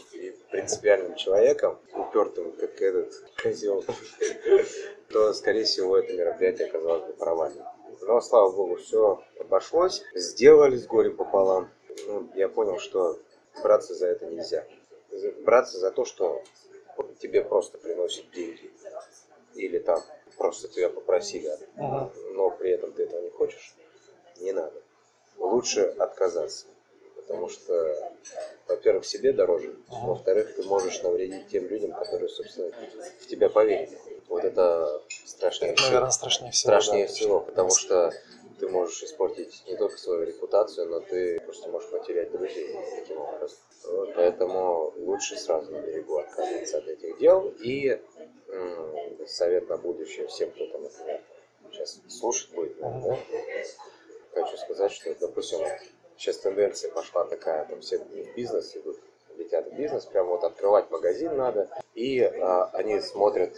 принципиальным 0.51 1.15
человеком, 1.15 1.79
упертым, 1.93 2.51
как 2.51 2.81
этот 2.81 3.13
козел, 3.41 3.85
то, 5.09 5.33
скорее 5.33 5.63
всего, 5.63 5.97
это 5.97 6.13
мероприятие 6.13 6.67
оказалось 6.67 7.05
бы 7.05 7.13
провальным. 7.13 7.65
Но, 8.01 8.19
слава 8.21 8.51
богу, 8.51 8.75
все 8.75 9.23
обошлось, 9.39 10.03
сделали 10.13 10.75
с 10.75 10.85
горем 10.85 11.15
пополам. 11.15 11.69
Ну, 12.07 12.29
я 12.35 12.49
понял, 12.49 12.79
что 12.79 13.17
браться 13.63 13.93
за 13.93 14.07
это 14.07 14.25
нельзя. 14.25 14.65
Браться 15.43 15.77
за 15.79 15.91
то, 15.91 16.05
что 16.05 16.43
тебе 17.19 17.43
просто 17.43 17.77
приносят 17.77 18.29
деньги. 18.31 18.71
Или 19.55 19.79
там 19.79 20.01
просто 20.37 20.67
тебя 20.67 20.89
попросили, 20.89 21.51
но 21.75 22.51
при 22.51 22.71
этом 22.71 22.93
ты 22.93 23.03
этого 23.03 23.21
не 23.21 23.29
хочешь, 23.29 23.75
не 24.37 24.51
надо. 24.51 24.81
Лучше 25.37 25.81
отказаться 25.97 26.67
потому 27.29 27.47
что, 27.47 28.11
во-первых, 28.67 29.05
себе 29.05 29.33
дороже, 29.33 29.75
во-вторых, 29.87 30.55
ты 30.55 30.63
можешь 30.63 31.03
навредить 31.03 31.47
тем 31.49 31.67
людям, 31.67 31.91
которые, 31.91 32.27
собственно, 32.27 32.71
в 33.19 33.27
тебя 33.27 33.49
поверили. 33.49 33.99
Вот 34.27 34.43
это 34.43 34.99
страшнее 35.25 35.75
всего. 35.75 35.87
Наверное, 35.87 36.09
страшнее 36.11 36.51
всего. 36.51 36.71
Страшнее 36.71 37.05
да. 37.05 37.13
всего, 37.13 37.39
потому 37.41 37.69
что 37.69 38.11
ты 38.59 38.67
можешь 38.67 39.03
испортить 39.03 39.63
не 39.67 39.75
только 39.75 39.97
свою 39.97 40.23
репутацию, 40.25 40.89
но 40.89 40.99
ты 40.99 41.39
просто 41.41 41.69
можешь 41.69 41.89
потерять 41.89 42.31
друзей 42.31 42.75
таким 42.95 43.19
образом. 43.19 43.57
Вот, 43.85 44.13
поэтому 44.15 44.93
лучше 44.97 45.37
сразу 45.37 45.71
на 45.71 45.79
берегу 45.79 46.17
отказываться 46.17 46.77
от 46.79 46.87
этих 46.87 47.17
дел. 47.19 47.53
И 47.61 47.99
м- 48.49 49.27
совет 49.27 49.69
на 49.69 49.77
будущее 49.77 50.27
всем, 50.27 50.51
кто 50.51 50.67
там, 50.67 50.83
например, 50.83 51.21
сейчас 51.71 51.99
слушать 52.09 52.51
будет, 52.51 52.77
да? 52.79 53.17
хочу 54.33 54.57
сказать, 54.57 54.91
что, 54.91 55.13
допустим, 55.15 55.59
сейчас 56.17 56.37
тенденция 56.37 56.91
пошла 56.91 57.25
такая, 57.25 57.65
там 57.65 57.81
все 57.81 57.99
в 57.99 58.35
бизнес 58.35 58.75
идут, 58.75 58.99
летят 59.37 59.67
в 59.67 59.75
бизнес, 59.75 60.05
прям 60.05 60.27
вот 60.27 60.43
открывать 60.43 60.89
магазин 60.91 61.35
надо, 61.37 61.69
и 61.95 62.21
а, 62.21 62.65
они 62.73 62.99
смотрят, 62.99 63.55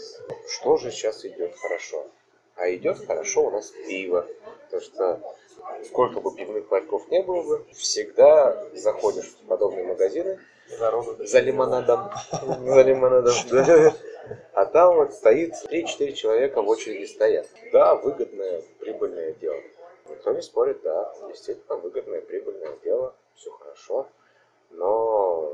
что 0.47 0.77
же 0.77 0.91
сейчас 0.91 1.25
идет 1.25 1.55
хорошо. 1.55 2.07
А 2.55 2.69
идет 2.73 3.05
хорошо 3.05 3.47
у 3.47 3.51
нас 3.51 3.71
пиво, 3.87 4.27
потому 4.65 4.81
что 4.81 5.21
сколько 5.85 6.19
бы 6.19 6.35
пивных 6.35 6.71
ларьков 6.71 7.09
не 7.09 7.21
было 7.21 7.43
бы, 7.43 7.65
всегда 7.73 8.65
заходишь 8.73 9.29
в 9.29 9.47
подобные 9.47 9.85
магазины 9.85 10.39
за 11.19 11.39
лимонадом, 11.39 12.11
за 12.31 12.81
лимонадом, 12.81 13.33
а 14.53 14.65
там 14.65 14.95
вот 14.95 15.13
стоит 15.13 15.53
3-4 15.69 16.13
человека 16.13 16.61
в 16.61 16.69
очереди 16.69 17.05
стоят. 17.05 17.47
Да, 17.71 17.95
выгодное, 17.95 18.61
прибыльное 18.79 19.33
дело. 19.33 19.61
Никто 20.09 20.33
не 20.33 20.41
спорит, 20.41 20.81
да, 20.83 21.13
действительно 21.27 21.77
выгодное, 21.77 22.21
прибыльное 22.21 22.75
дело, 22.83 23.15
все 23.35 23.49
хорошо, 23.51 24.07
но 24.71 25.51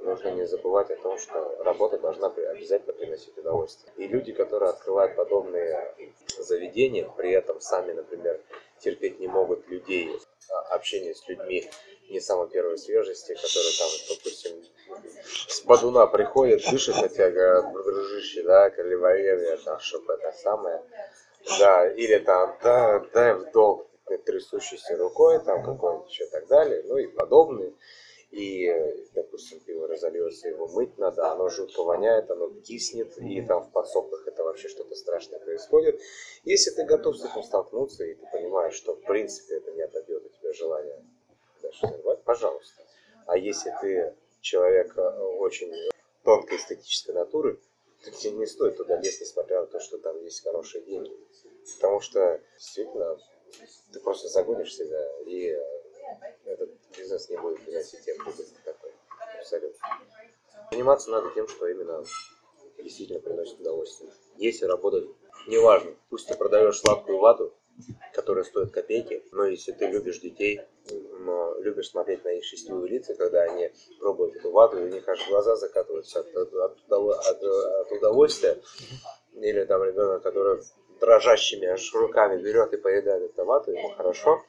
нужно 0.00 0.30
не 0.30 0.46
забывать 0.46 0.90
о 0.90 0.96
том, 0.96 1.18
что 1.18 1.62
работа 1.62 1.98
должна 1.98 2.28
обязательно 2.28 2.92
приносить 2.92 3.36
удовольствие. 3.38 3.92
И 3.96 4.06
люди, 4.06 4.32
которые 4.32 4.70
открывают 4.70 5.16
подобные 5.16 5.94
заведения, 6.38 7.10
при 7.16 7.32
этом 7.32 7.60
сами, 7.60 7.92
например, 7.92 8.40
терпеть 8.78 9.20
не 9.20 9.28
могут 9.28 9.66
людей, 9.68 10.10
а, 10.50 10.74
общение 10.74 11.14
с 11.14 11.26
людьми 11.28 11.68
не 12.08 12.20
самой 12.20 12.48
первой 12.48 12.78
свежести, 12.78 13.34
которые 13.34 13.72
там, 13.78 13.88
допустим, 14.08 14.64
с 15.48 15.64
Бадуна 15.64 16.06
приходят, 16.06 16.62
дышат 16.70 17.02
на 17.02 17.08
тебя, 17.08 17.30
говорят, 17.30 17.72
дружище, 17.72 18.42
да, 18.42 18.70
каливаревия, 18.70 19.56
там, 19.64 19.80
чтобы 19.80 20.14
это 20.14 20.32
самое, 20.32 20.82
да, 21.58 21.90
или 21.92 22.18
там, 22.18 22.56
да, 22.62 23.00
дай 23.12 23.34
в 23.34 23.50
долг, 23.50 23.86
трясущейся 24.24 24.96
рукой, 24.96 25.40
там 25.44 25.64
какой-нибудь 25.64 26.08
еще 26.10 26.26
так 26.26 26.46
далее, 26.46 26.82
ну 26.86 26.96
и 26.96 27.06
подобные. 27.06 27.72
И, 28.30 28.68
допустим, 29.14 29.60
пиво 29.60 29.86
разольется, 29.86 30.48
его 30.48 30.66
мыть 30.68 30.98
надо, 30.98 31.30
оно 31.30 31.48
жутко 31.48 31.82
воняет, 31.82 32.30
оно 32.30 32.50
киснет, 32.60 33.16
и 33.18 33.40
там 33.42 33.62
в 33.62 33.72
подсобках 33.72 34.26
это 34.26 34.42
вообще 34.42 34.68
что-то 34.68 34.94
страшное 34.94 35.38
происходит. 35.38 36.00
Если 36.44 36.70
ты 36.70 36.84
готов 36.84 37.16
с 37.16 37.24
этим 37.24 37.42
столкнуться, 37.42 38.04
и 38.04 38.14
ты 38.14 38.26
понимаешь, 38.32 38.74
что 38.74 38.94
в 38.94 39.02
принципе 39.02 39.56
это 39.56 39.70
не 39.72 39.82
отобьет 39.82 40.24
у 40.24 40.28
тебя 40.28 40.52
желание 40.52 41.04
дальше 41.62 41.86
зарывать, 41.86 42.22
пожалуйста. 42.24 42.82
А 43.26 43.38
если 43.38 43.72
ты 43.80 44.14
человек 44.40 44.96
э, 44.96 45.18
очень 45.38 45.72
тонкой 46.24 46.58
эстетической 46.58 47.12
натуры, 47.12 47.60
то 48.04 48.10
тебе 48.10 48.32
не 48.34 48.46
стоит 48.46 48.76
туда 48.76 49.00
лезть, 49.00 49.20
несмотря 49.20 49.60
на 49.60 49.66
то, 49.66 49.80
что 49.80 49.98
там 49.98 50.22
есть 50.22 50.42
хорошие 50.42 50.84
деньги. 50.84 51.12
Потому 51.76 52.00
что 52.00 52.40
действительно 52.58 53.18
ты 53.92 54.00
просто 54.00 54.28
загонишь 54.28 54.74
себя, 54.74 55.04
и 55.26 55.56
этот 56.44 56.70
бизнес 56.96 57.28
не 57.30 57.36
будет 57.38 57.64
приносить 57.64 58.02
тебе 58.02 58.14
прибыль 58.14 58.46
такой. 58.64 58.92
Абсолютно. 59.38 59.78
Заниматься 60.70 61.10
надо 61.10 61.30
тем, 61.34 61.48
что 61.48 61.66
именно 61.68 62.04
действительно 62.78 63.20
приносит 63.20 63.60
удовольствие. 63.60 64.10
Если 64.36 64.66
работать, 64.66 65.08
неважно, 65.46 65.92
пусть 66.10 66.28
ты 66.28 66.36
продаешь 66.36 66.78
сладкую 66.78 67.18
вату, 67.18 67.54
которая 68.14 68.44
стоит 68.44 68.72
копейки, 68.72 69.22
но 69.32 69.46
если 69.46 69.72
ты 69.72 69.86
любишь 69.86 70.20
детей, 70.20 70.60
но 71.20 71.54
любишь 71.58 71.90
смотреть 71.90 72.24
на 72.24 72.28
их 72.28 72.44
счастливые 72.44 72.88
лица, 72.88 73.14
когда 73.14 73.42
они 73.42 73.70
пробуют 74.00 74.36
эту 74.36 74.50
вату, 74.50 74.78
и 74.78 74.84
у 74.84 74.88
них 74.88 75.06
аж 75.08 75.28
глаза 75.28 75.56
закатываются 75.56 76.20
от, 76.20 76.34
от, 76.34 76.54
от, 76.54 77.42
от 77.42 77.92
удовольствия, 77.92 78.58
или 79.34 79.64
там 79.64 79.82
ребенок, 79.84 80.22
который 80.22 80.62
дрожащими 81.00 81.66
аж 81.66 81.94
руками 81.94 82.40
берет 82.40 82.72
и 82.72 82.78
поедает 82.78 83.30
эту 83.30 83.44
вату, 83.44 83.72
ему 83.72 83.90
хорошо, 83.90 84.42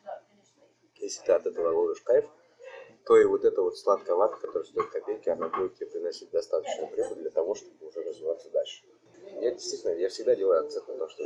если 1.07 1.25
ты 1.25 1.31
от 1.31 1.45
этого 1.45 1.71
ловишь 1.71 2.01
кайф, 2.01 2.25
то 3.05 3.17
и 3.17 3.23
вот 3.23 3.45
эта 3.45 3.61
вот 3.61 3.77
сладкая 3.77 4.15
вата, 4.15 4.35
которая 4.35 4.65
стоит 4.65 4.89
копейки, 4.89 5.29
она 5.29 5.47
будет 5.47 5.75
тебе 5.75 5.87
приносить 5.87 6.29
достаточную 6.31 6.89
прибыль 6.89 7.21
для 7.21 7.29
того, 7.29 7.55
чтобы 7.55 7.87
уже 7.87 8.03
развиваться 8.03 8.49
дальше. 8.49 8.83
Я 9.39 9.51
действительно, 9.51 9.91
я 9.93 10.09
всегда 10.09 10.35
делаю 10.35 10.61
акцент 10.61 10.87
на 10.87 10.97
то, 10.97 11.07
что 11.09 11.23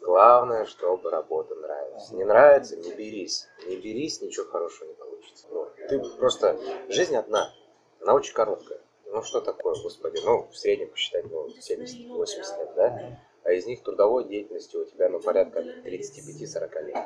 главное, 0.00 0.64
чтобы 0.64 1.10
работа 1.10 1.54
нравилась. 1.56 2.10
Не 2.12 2.24
нравится, 2.24 2.76
не 2.76 2.92
берись. 2.92 3.48
Не 3.66 3.76
берись, 3.76 4.20
ничего 4.20 4.46
хорошего 4.46 4.88
не 4.88 4.94
получится. 4.94 5.46
Ну, 5.50 5.68
ты 5.88 5.98
просто... 6.18 6.58
Жизнь 6.88 7.16
одна. 7.16 7.52
Она 8.00 8.14
очень 8.14 8.34
короткая. 8.34 8.80
Ну 9.06 9.22
что 9.22 9.40
такое, 9.40 9.74
господи? 9.82 10.20
Ну, 10.24 10.48
в 10.50 10.56
среднем 10.56 10.90
посчитать, 10.90 11.24
ну, 11.30 11.48
70-80 11.48 12.58
лет, 12.58 12.74
да? 12.74 13.20
А 13.44 13.52
из 13.52 13.66
них 13.66 13.82
трудовой 13.82 14.24
деятельности 14.24 14.76
у 14.76 14.84
тебя 14.84 15.08
ну, 15.08 15.20
порядка 15.20 15.60
35-40 15.60 16.82
лет. 16.84 16.96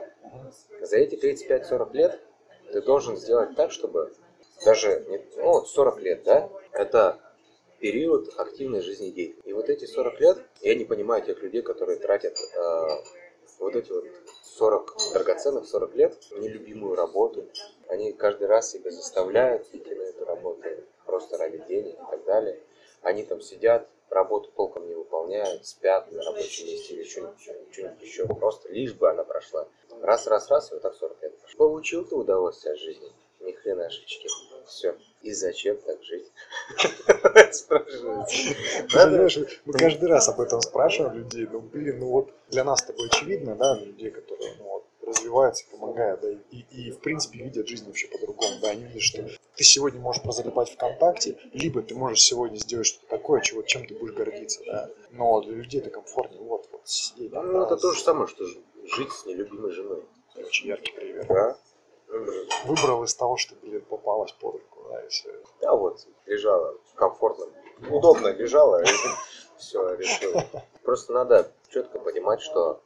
За 0.80 0.96
эти 0.96 1.14
35-40 1.16 1.92
лет 1.94 2.20
ты 2.72 2.80
должен 2.80 3.16
сделать 3.16 3.54
так, 3.56 3.72
чтобы 3.72 4.12
даже, 4.64 5.04
ну, 5.36 5.64
40 5.64 6.00
лет, 6.00 6.22
да, 6.24 6.48
это 6.72 7.20
период 7.78 8.32
активной 8.36 8.80
жизнедеятельности. 8.80 9.48
И 9.48 9.52
вот 9.52 9.68
эти 9.68 9.84
40 9.84 10.20
лет, 10.20 10.38
я 10.60 10.74
не 10.74 10.84
понимаю 10.84 11.24
тех 11.24 11.42
людей, 11.42 11.62
которые 11.62 11.98
тратят 11.98 12.36
э, 12.38 12.88
вот 13.58 13.76
эти 13.76 13.90
вот 13.90 14.04
40 14.42 14.96
драгоценных 15.12 15.66
40 15.66 15.94
лет 15.94 16.18
нелюбимую 16.32 16.94
работу. 16.94 17.46
Они 17.88 18.12
каждый 18.12 18.46
раз 18.48 18.70
себя 18.70 18.90
заставляют 18.90 19.66
идти 19.72 19.94
на 19.94 20.02
эту 20.02 20.24
работу 20.24 20.62
просто 21.06 21.38
ради 21.38 21.58
денег 21.68 21.94
и 21.94 22.10
так 22.10 22.24
далее. 22.24 22.58
Они 23.02 23.24
там 23.24 23.40
сидят, 23.40 23.88
работу 24.10 24.50
толком 24.56 24.86
не 24.86 24.94
выполняют, 24.94 25.66
спят 25.66 26.10
на 26.12 26.22
рабочем 26.24 26.66
месте 26.66 26.94
или 26.94 27.04
что-нибудь, 27.04 27.40
что-нибудь 27.70 28.02
еще, 28.02 28.26
просто 28.26 28.68
лишь 28.70 28.94
бы 28.94 29.10
она 29.10 29.24
прошла. 29.24 29.68
Раз, 30.02 30.26
раз, 30.26 30.50
раз, 30.50 30.70
и 30.70 30.74
вот 30.74 30.82
так 30.82 30.94
40 30.94 31.22
лет. 31.22 31.34
Получил 31.56 32.04
ты 32.04 32.14
удовольствие 32.14 32.74
от 32.74 32.80
жизни? 32.80 33.10
Ни 33.40 33.52
хренашечки. 33.52 34.28
Все. 34.66 34.96
И 35.22 35.32
зачем 35.32 35.78
так 35.78 36.02
жить? 36.02 36.30
Знаешь, 38.90 39.38
мы 39.64 39.72
каждый 39.72 40.08
раз 40.08 40.28
об 40.28 40.40
этом 40.40 40.60
спрашиваем 40.60 41.18
людей, 41.18 41.48
ну 41.50 41.60
блин, 41.60 41.98
ну 42.00 42.10
вот 42.10 42.30
для 42.50 42.64
нас 42.64 42.82
такое 42.82 43.06
очевидно, 43.08 43.56
да, 43.56 43.78
людей, 43.78 44.10
которые 44.10 44.54
ну, 44.58 44.64
вот, 44.64 44.84
развивается, 45.08 45.64
помогает, 45.70 46.20
да, 46.20 46.30
и, 46.30 46.64
и, 46.70 46.90
в 46.90 47.00
принципе 47.00 47.38
видят 47.38 47.68
жизнь 47.68 47.86
вообще 47.86 48.08
по-другому, 48.08 48.56
да, 48.60 48.70
они 48.70 48.84
видят, 48.84 49.02
что 49.02 49.28
ты 49.56 49.64
сегодня 49.64 50.00
можешь 50.00 50.22
прозалипать 50.22 50.70
ВКонтакте, 50.70 51.38
либо 51.52 51.82
ты 51.82 51.94
можешь 51.94 52.20
сегодня 52.20 52.56
сделать 52.56 52.86
что-то 52.86 53.08
такое, 53.08 53.40
чего, 53.40 53.62
чем 53.62 53.86
ты 53.86 53.94
будешь 53.94 54.14
гордиться, 54.14 54.62
да, 54.66 54.90
но 55.10 55.40
для 55.40 55.54
людей 55.54 55.80
это 55.80 55.90
комфортнее, 55.90 56.40
вот, 56.40 56.68
вот, 56.70 56.88
сидеть. 56.88 57.32
Ну, 57.32 57.52
да, 57.52 57.64
это 57.64 57.76
то 57.76 57.92
же 57.92 58.00
самое, 58.00 58.28
что 58.28 58.44
жить 58.44 59.12
с 59.12 59.26
нелюбимой 59.26 59.72
женой. 59.72 60.04
Очень 60.36 60.68
яркий 60.68 60.92
пример. 60.92 61.26
Да. 61.26 61.58
Выбрал 62.64 63.04
из 63.04 63.14
того, 63.14 63.36
что, 63.36 63.54
блин, 63.56 63.82
попалась 63.82 64.32
под 64.32 64.54
руку, 64.54 64.88
да, 64.90 65.04
и 65.04 65.08
все. 65.08 65.30
Да, 65.60 65.74
вот, 65.74 66.06
лежала 66.26 66.74
комфортно, 66.94 67.46
удобно 67.90 68.28
лежала, 68.28 68.82
все, 69.58 69.94
решила. 69.94 70.44
Просто 70.82 71.12
надо 71.12 71.52
четко 71.68 71.98
понимать, 71.98 72.40
что 72.40 72.80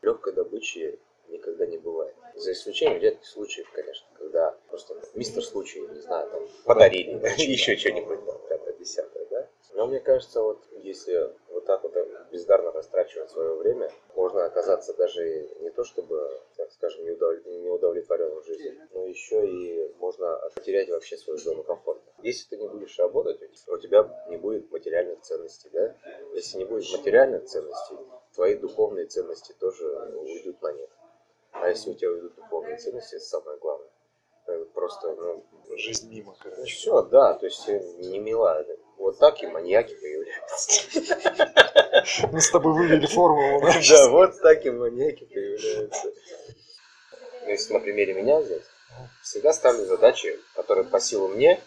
легкой 0.00 0.32
добычи 0.32 0.98
никогда 1.34 1.66
не 1.66 1.78
бывает. 1.78 2.14
За 2.34 2.52
исключением 2.52 3.00
редких 3.00 3.26
случаев, 3.26 3.70
конечно, 3.72 4.06
когда 4.14 4.56
просто 4.68 4.94
мистер 5.14 5.42
случай, 5.42 5.80
не 5.80 6.00
знаю, 6.00 6.30
там, 6.30 6.42
подарили, 6.64 7.12
еще 7.38 7.76
что-нибудь, 7.76 8.24
там, 8.24 8.38
пятое, 8.48 8.74
десятое, 8.74 9.26
да. 9.30 9.48
Но 9.74 9.86
мне 9.86 10.00
кажется, 10.00 10.42
вот 10.42 10.62
если 10.82 11.32
вот 11.48 11.64
так 11.64 11.82
вот 11.82 11.94
бездарно 12.30 12.72
растрачивать 12.72 13.30
свое 13.30 13.54
время, 13.54 13.90
можно 14.14 14.44
оказаться 14.44 14.94
даже 14.94 15.48
не 15.60 15.70
то 15.70 15.84
чтобы, 15.84 16.40
так 16.56 16.70
скажем, 16.72 17.04
неудовлетворенным 17.04 18.42
жизнью, 18.42 18.88
но 18.92 19.06
еще 19.06 19.46
и 19.46 19.92
можно 19.98 20.40
потерять 20.54 20.88
вообще 20.90 21.16
свою 21.16 21.38
зону 21.38 21.62
комфорта. 21.62 22.02
Если 22.22 22.48
ты 22.48 22.56
не 22.56 22.68
будешь 22.68 22.98
работать, 22.98 23.40
у 23.68 23.78
тебя 23.78 24.26
не 24.28 24.36
будет 24.36 24.70
материальных 24.70 25.20
ценностей, 25.22 25.70
да? 25.72 25.96
Если 26.34 26.58
не 26.58 26.64
будет 26.64 26.90
материальных 26.90 27.44
ценностей, 27.44 27.96
твои 28.34 28.54
духовные 28.54 29.06
ценности 29.06 29.54
тоже 29.58 29.86
уйдут 30.16 30.60
на 30.62 30.72
нет. 30.72 30.90
А 31.54 31.68
если 31.68 31.90
у 31.90 31.94
тебя 31.94 32.10
уйдут 32.10 32.34
духовные 32.34 32.76
ценности, 32.76 33.14
это 33.14 33.24
самое 33.24 33.58
главное. 33.58 33.88
Это 34.46 34.64
просто, 34.66 35.14
ну... 35.14 35.44
Жизнь 35.76 36.10
мимо, 36.10 36.36
короче. 36.38 36.74
Все, 36.74 37.02
да, 37.02 37.34
то 37.34 37.46
есть 37.46 37.66
не 37.68 38.18
мила. 38.18 38.64
Вот 38.98 39.18
так 39.18 39.42
и 39.42 39.46
маньяки 39.46 39.94
появляются. 39.94 40.90
Мы 42.30 42.40
с 42.40 42.50
тобой 42.50 42.74
вывели 42.74 43.06
формулу, 43.06 43.60
да? 43.66 43.74
Да, 43.88 44.08
вот 44.10 44.40
так 44.40 44.64
и 44.66 44.70
маньяки 44.70 45.24
появляются. 45.24 46.12
Ну, 47.42 47.48
если 47.48 47.72
на 47.72 47.80
примере 47.80 48.14
меня 48.14 48.38
взять, 48.40 48.62
всегда 49.22 49.52
ставлю 49.52 49.84
задачи, 49.86 50.38
которые 50.54 50.84
по 50.84 51.00
силу 51.00 51.28
мне, 51.28 51.60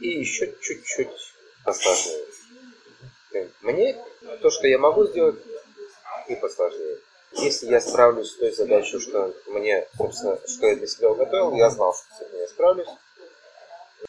и 0.00 0.08
еще 0.08 0.54
чуть-чуть 0.60 1.34
посложнее. 1.64 2.26
Мне 3.62 3.96
то, 4.40 4.50
что 4.50 4.66
я 4.66 4.78
могу 4.78 5.04
сделать, 5.06 5.36
и 6.28 6.36
посложнее. 6.36 6.98
Если 7.40 7.68
я 7.68 7.80
справлюсь 7.80 8.32
с 8.32 8.36
той 8.36 8.50
задачей, 8.50 8.98
что 8.98 9.32
мне, 9.46 9.86
собственно, 9.96 10.40
что 10.46 10.66
я 10.66 10.76
для 10.76 10.86
себя 10.86 11.10
уготовил, 11.10 11.52
я 11.54 11.70
знал, 11.70 11.94
что 11.94 12.24
с 12.24 12.32
я 12.32 12.48
справлюсь. 12.48 12.88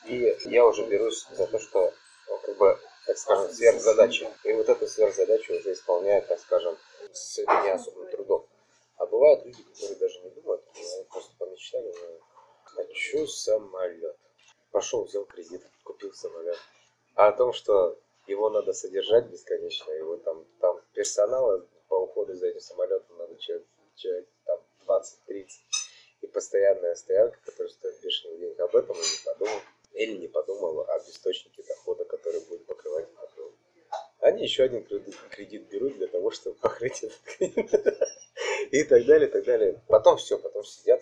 И 0.06 0.36
я 0.46 0.66
уже 0.66 0.86
берусь 0.88 1.28
за 1.32 1.46
то, 1.46 1.60
что, 1.60 1.94
ну, 2.28 2.38
как 2.40 2.58
бы, 2.58 2.80
так 3.06 3.18
скажем, 3.18 3.54
сверхзадача. 3.54 4.32
И 4.44 4.54
вот 4.54 4.68
эту 4.68 4.88
сверхзадачу 4.88 5.54
уже 5.54 5.74
исполняю, 5.74 6.24
так 6.24 6.40
скажем, 6.40 6.76
с 7.12 7.38
не 7.38 7.72
особым 7.72 8.10
трудом. 8.10 8.48
А 8.98 9.06
бывают 9.06 9.46
люди, 9.46 9.64
которые 9.64 10.00
даже 10.00 10.20
не 10.22 10.30
думают, 10.32 10.64
они 10.76 11.04
просто 11.12 11.32
помечтали, 11.38 11.94
хочу 12.64 13.28
самолет. 13.28 14.18
Пошел, 14.72 15.04
взял 15.04 15.26
кредит, 15.26 15.62
купил 15.84 16.14
самолет. 16.14 16.58
А 17.16 17.28
о 17.28 17.32
том, 17.32 17.54
что 17.54 17.98
его 18.28 18.50
надо 18.50 18.74
содержать 18.74 19.28
бесконечно, 19.28 19.92
его 19.92 20.18
там, 20.18 20.46
там 20.60 20.82
персонала 20.94 21.66
по 21.90 21.96
уходу 21.96 22.34
за 22.36 22.48
этим 22.48 22.62
самолетом 22.62 23.18
надо 23.18 23.36
человек, 23.38 23.68
человек 23.96 24.28
там 24.46 24.60
20-30. 24.88 25.48
И 26.22 26.28
постоянная 26.28 26.96
стоянка, 26.96 27.40
которая 27.44 27.72
стоит 27.72 28.02
бешеных 28.02 28.40
денег. 28.40 28.60
Об 28.60 28.76
этом 28.76 28.96
он 28.96 29.02
не 29.02 29.26
подумал. 29.26 29.60
Или 29.94 30.18
не 30.18 30.28
подумал 30.28 30.82
об 30.82 31.02
источнике 31.02 31.64
дохода, 31.64 32.06
который 32.06 32.42
будет 32.42 32.66
покрывать 32.66 33.08
это. 33.12 33.30
Они 34.20 34.44
еще 34.44 34.64
один 34.64 34.84
кредит, 34.84 35.16
кредит 35.32 35.68
берут 35.70 35.96
для 35.98 36.08
того, 36.08 36.30
чтобы 36.32 36.58
покрыть 36.58 37.04
этот 37.04 37.20
кредит. 37.22 37.72
И 38.72 38.84
так 38.84 39.06
далее, 39.06 39.28
и 39.28 39.32
так 39.32 39.46
далее. 39.46 39.82
Потом 39.88 40.18
все, 40.18 40.38
потом 40.38 40.64
сидят 40.64 41.02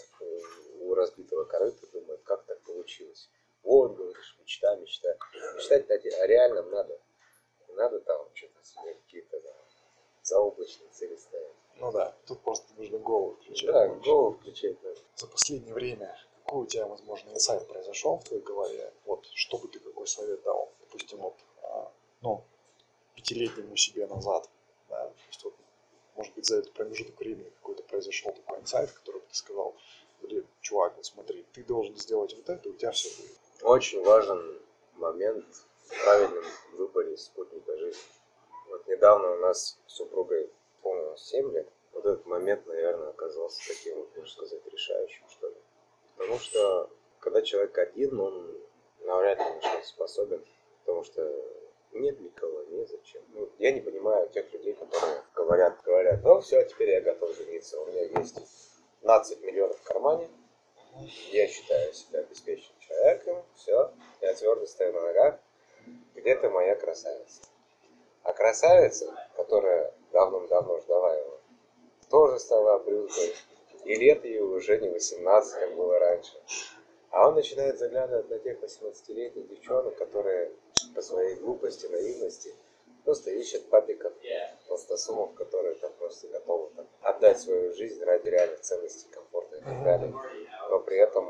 у 0.80 0.94
разбитого 0.94 1.44
корыта, 1.44 1.86
думают, 1.92 2.22
как 2.24 2.46
так 2.46 2.62
получилось. 2.62 3.30
Вот, 3.64 3.96
говоришь, 3.96 4.38
мечта, 4.40 4.76
мечта. 4.76 5.18
Мечтать, 5.56 5.82
кстати, 5.82 6.08
о 6.08 6.28
реальном 6.28 6.70
надо. 6.70 6.98
надо 7.70 8.00
там 8.00 8.30
что-то 8.34 8.64
себе 8.64 8.94
какие-то 8.94 9.42
да, 9.42 9.54
заоблачные 10.24 10.90
цели 10.92 11.16
ставить. 11.18 11.48
Ну 11.76 11.92
да, 11.92 12.16
тут 12.26 12.42
просто 12.42 12.74
нужно 12.76 12.98
голову 13.00 13.36
включать. 13.36 13.66
Да, 13.66 13.88
голову 13.88 14.32
включать 14.34 14.82
надо. 14.84 15.00
За 15.16 15.28
последнее 15.28 15.74
время 15.74 16.18
какой 16.46 16.64
у 16.64 16.66
тебя, 16.66 16.88
возможно, 16.88 17.30
инсайт 17.32 17.68
произошел 17.68 18.20
в 18.20 18.24
твоей 18.24 18.42
голове? 18.42 18.94
Вот, 19.06 19.26
что 19.34 19.58
бы 19.58 19.68
ты 19.68 19.80
какой 19.80 20.08
совет 20.08 20.42
дал, 20.44 20.72
допустим, 20.80 21.18
вот, 21.18 21.36
а, 21.62 21.92
ну, 22.22 22.46
пятилетнему 23.16 23.76
себе 23.76 24.08
назад, 24.08 24.50
да, 24.90 25.08
то 25.08 25.16
есть 25.28 25.44
вот, 25.44 25.54
может 26.16 26.34
быть, 26.36 26.46
за 26.46 26.60
этот 26.60 26.72
промежуток 26.74 27.20
времени 27.20 27.50
какой-то 27.50 27.84
произошел 27.84 28.32
такой 28.32 28.60
инсайт, 28.60 28.92
который 28.92 29.20
бы 29.20 29.28
ты 29.28 29.36
сказал, 29.36 29.76
блин, 30.22 30.48
чувак, 30.62 30.96
вот 30.96 31.06
смотри, 31.06 31.46
ты 31.52 31.64
должен 31.64 31.98
сделать 31.98 32.34
вот 32.34 32.48
это, 32.48 32.70
и 32.70 32.72
у 32.72 32.76
тебя 32.76 32.92
все 32.92 33.10
будет. 33.22 33.38
Очень 33.78 34.04
важен 34.04 34.60
момент 34.96 35.46
в 35.86 36.04
правильном 36.04 36.44
выборе 36.74 37.16
спутника 37.16 37.78
жизни. 37.78 38.02
Вот 38.70 38.88
недавно 38.88 39.34
у 39.34 39.36
нас 39.36 39.80
с 39.86 39.94
супругой 39.94 40.50
полностью 40.82 41.42
7 41.42 41.52
лет. 41.54 41.70
Вот 41.92 42.04
этот 42.04 42.26
момент, 42.26 42.66
наверное, 42.66 43.10
оказался 43.10 43.60
таким, 43.68 43.98
можно 44.16 44.26
сказать, 44.26 44.66
решающим, 44.66 45.24
что 45.30 45.50
ли. 45.50 45.56
Потому 46.18 46.40
что, 46.40 46.90
когда 47.20 47.44
человек 47.44 47.78
один, 47.78 48.20
он 48.20 48.58
навряд 49.02 49.38
ли 49.38 49.46
на 49.46 49.62
что-то 49.62 49.86
способен, 49.86 50.44
потому 50.80 51.04
что 51.04 51.32
нет 51.92 52.20
никого, 52.20 52.64
не 52.64 52.84
зачем. 52.84 53.22
Ну, 53.36 53.48
я 53.60 53.72
не 53.74 53.82
понимаю 53.82 54.28
тех 54.30 54.52
людей, 54.54 54.74
которые 54.74 55.22
говорят, 55.36 55.84
говорят, 55.84 56.24
ну 56.24 56.42
все, 56.42 56.64
теперь 56.64 56.90
я 56.90 57.02
готов 57.02 57.36
жениться, 57.36 57.80
у 57.80 57.86
меня 57.86 58.06
есть 58.20 58.40
15 59.02 59.44
миллионов 59.44 59.78
в 59.78 59.84
кармане, 59.84 60.28
я 61.32 61.48
считаю 61.48 61.94
себя 61.94 62.20
обеспеченным 62.20 62.80
человеком, 62.80 63.44
все, 63.56 63.92
я 64.22 64.34
твердо 64.34 64.66
стою 64.66 64.94
на 64.94 65.02
ногах, 65.02 65.40
где-то 66.16 66.50
моя 66.50 66.76
красавица. 66.76 67.42
А 68.24 68.34
красавица, 68.34 69.14
которая 69.36 69.94
давным-давно 70.12 70.80
ждала 70.80 71.16
его, 71.16 71.40
тоже 72.10 72.40
стала 72.40 72.76
обрюзгой, 72.76 73.34
и 73.86 73.96
лет 73.96 74.26
ей 74.26 74.40
уже 74.40 74.80
не 74.80 74.90
18, 74.90 75.60
как 75.60 75.76
было 75.76 76.00
раньше. 76.00 76.34
А 77.10 77.30
он 77.30 77.36
начинает 77.36 77.80
заглядывать 77.80 78.30
на 78.30 78.40
тех 78.40 78.60
18-летних 78.60 79.48
девчонок, 79.48 79.96
которые 79.96 80.52
по 80.94 81.02
своей 81.02 81.36
глупости, 81.36 81.86
наивности 81.88 82.54
просто 83.06 83.32
ищут 83.32 83.70
папиков, 83.70 84.12
толстосумов, 84.68 85.34
которые 85.36 85.76
там 85.76 85.94
просто 85.98 86.28
готовы 86.28 86.70
там, 86.76 86.86
отдать 87.02 87.40
свою 87.40 87.74
жизнь 87.74 88.04
ради 88.04 88.28
реальных 88.28 88.60
ценностей, 88.60 89.08
комфорта 89.10 89.56
и 89.56 89.62
так 89.62 89.84
далее. 89.84 90.14
Но 90.70 90.80
при 90.80 90.98
этом, 90.98 91.28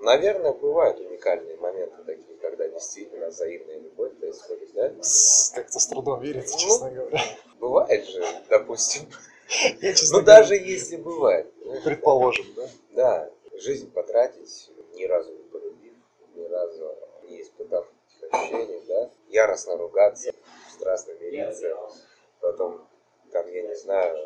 наверное, 0.00 0.52
бывают 0.52 0.98
уникальные 1.00 1.56
моменты 1.56 2.02
такие, 2.04 2.36
когда 2.38 2.68
действительно 2.68 3.28
взаимная 3.28 3.78
любовь 3.78 4.16
происходит, 4.18 4.72
да? 4.74 4.88
Как-то 5.54 5.78
с 5.78 5.86
трудом 5.86 6.20
верится, 6.20 6.54
ну, 6.54 6.58
честно 6.58 6.90
говоря. 6.90 7.20
Бывает 7.58 8.06
же, 8.06 8.24
допустим. 8.48 9.08
Я, 9.80 9.94
ну, 10.12 10.22
даже 10.22 10.54
если 10.54 10.96
бывает. 10.96 11.52
Предположим, 11.84 12.46
да? 12.56 12.68
Да, 12.90 13.30
жизнь 13.54 13.90
потратить, 13.90 14.70
ни 14.94 15.04
разу 15.04 15.32
не 15.32 15.42
полюбив, 15.44 15.94
ни 16.34 16.44
разу 16.44 16.96
не 17.28 17.42
испытав 17.42 17.86
этих 18.22 18.32
ощущений, 18.32 18.82
да, 18.86 19.10
яростно 19.28 19.76
ругаться, 19.76 20.32
страстно 20.72 21.12
мириться, 21.20 21.76
потом, 22.40 22.86
там, 23.32 23.46
я 23.48 23.62
не 23.62 23.74
знаю, 23.76 24.18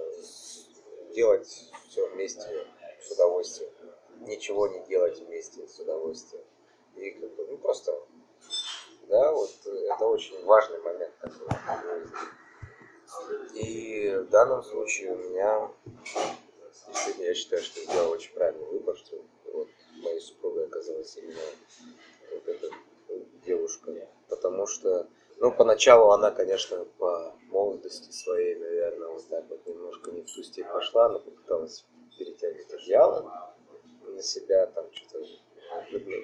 делать 1.14 1.70
все 1.88 2.06
вместе 2.10 2.66
с 3.00 3.10
удовольствием, 3.12 3.70
ничего 4.20 4.68
не 4.68 4.84
делать 4.86 5.18
вместе 5.20 5.66
с 5.66 5.78
удовольствием. 5.78 6.44
И 6.96 7.10
как 7.10 7.34
бы, 7.34 7.46
ну 7.46 7.58
просто, 7.58 7.92
да, 9.08 9.32
вот 9.32 9.50
это 9.64 10.06
очень 10.06 10.44
важный 10.44 10.80
момент 10.80 11.14
такой. 11.20 12.06
И 13.54 14.10
в 14.26 14.28
данном 14.28 14.62
случае 14.62 15.12
у 15.12 15.16
меня 15.16 15.70
действительно 16.88 17.24
я 17.24 17.34
считаю, 17.34 17.62
что 17.62 17.80
сделал 17.80 18.10
очень 18.10 18.32
правильный 18.34 18.66
выбор, 18.66 18.96
что 18.96 19.16
вот 19.52 19.68
моей 20.02 20.20
супругой 20.20 20.66
оказалась 20.66 21.16
именно 21.16 21.38
вот 22.32 22.48
эта 22.48 22.70
девушка. 23.44 23.92
Потому 24.28 24.66
что, 24.66 25.06
ну, 25.38 25.52
поначалу 25.52 26.10
она, 26.10 26.30
конечно, 26.30 26.84
по 26.98 27.34
молодости 27.48 28.10
своей, 28.10 28.56
наверное, 28.56 29.08
вот 29.08 29.28
так 29.28 29.44
вот 29.48 29.66
немножко 29.66 30.10
не 30.10 30.22
в 30.22 30.26
ту 30.26 30.42
степь 30.42 30.70
пошла, 30.72 31.06
она 31.06 31.18
попыталась 31.18 31.84
перетягивать 32.18 32.72
одеяло 32.72 33.53
на 34.14 34.22
себя, 34.22 34.66
там 34.66 34.86
что-то 34.92 35.24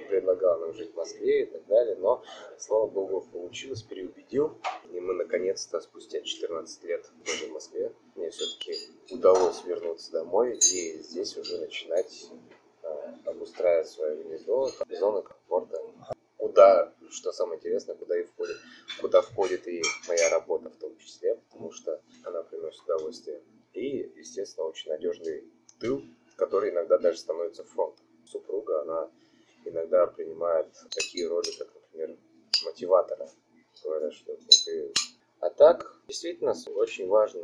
предлагал 0.09 0.61
нам 0.61 0.73
жить 0.75 0.93
в 0.93 0.97
Москве 0.97 1.43
и 1.43 1.47
так 1.47 1.67
далее, 1.67 1.97
но, 1.97 2.23
слава 2.59 2.87
богу, 2.87 3.27
получилось, 3.33 3.83
переубедил, 3.83 4.59
И 4.93 5.01
мы 5.01 5.15
наконец-то 5.15 5.81
спустя 5.81 6.21
14 6.21 6.85
лет 6.85 7.11
были 7.25 7.51
в 7.51 7.53
Москве. 7.53 7.93
Мне 8.17 8.31
все-таки 8.31 8.75
удалось 9.11 9.65
вернуться 9.65 10.13
домой 10.13 10.59
и 10.59 10.99
здесь 11.03 11.37
уже 11.37 11.59
начинать 11.59 12.31
э, 12.83 12.89
обустраивать 13.25 13.89
свое 13.89 14.23
гнездо, 14.23 14.71
зону 14.99 15.23
комфорта. 15.23 15.81
Куда, 16.37 16.93
что 17.11 17.33
самое 17.33 17.59
интересное, 17.59 17.95
куда 17.95 18.19
и 18.19 18.25
входит, 18.25 18.57
куда 19.01 19.21
входит 19.21 19.69
и 19.69 19.83
моя 20.09 20.31
работа 20.31 20.71
в 20.71 20.77
том 20.77 20.97
числе, 20.99 21.37
потому 21.51 21.71
что 21.71 22.01
она 22.25 22.43
приносит 22.43 22.83
удовольствие. 22.85 23.43
И, 23.75 24.11
естественно, 24.17 24.67
очень 24.67 24.91
надежный 24.91 25.45
тыл, 25.79 26.03
который 26.41 26.71
иногда 26.71 26.97
даже 26.99 27.19
становится 27.19 27.65
фронтом. 27.65 28.07
Супруга, 28.25 28.81
она 28.81 29.11
иногда 29.67 30.07
принимает 30.07 30.69
такие 30.91 31.29
роли, 31.29 31.51
как, 31.59 31.69
например, 31.75 32.17
мотиватора. 32.65 33.29
Говорят, 33.85 34.15
что 34.15 34.33
ну, 34.33 34.49
ты... 34.65 34.93
А 35.41 35.51
так, 35.51 35.97
действительно, 36.09 36.55
очень 36.75 37.09
важен 37.09 37.43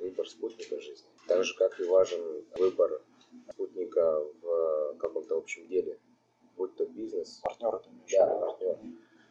выбор 0.00 0.28
спутника 0.28 0.78
жизни. 0.78 1.08
Так 1.26 1.44
же, 1.44 1.54
как 1.56 1.80
и 1.80 1.84
важен 1.84 2.44
выбор 2.56 3.00
спутника 3.50 4.22
в 4.42 4.96
каком-то 4.98 5.38
общем 5.38 5.66
деле. 5.68 5.98
Будь 6.56 6.76
то 6.76 6.84
бизнес. 6.84 7.40
Партнер 7.42 7.74
это 7.76 7.88
Да, 8.12 8.26
партнер. 8.26 8.78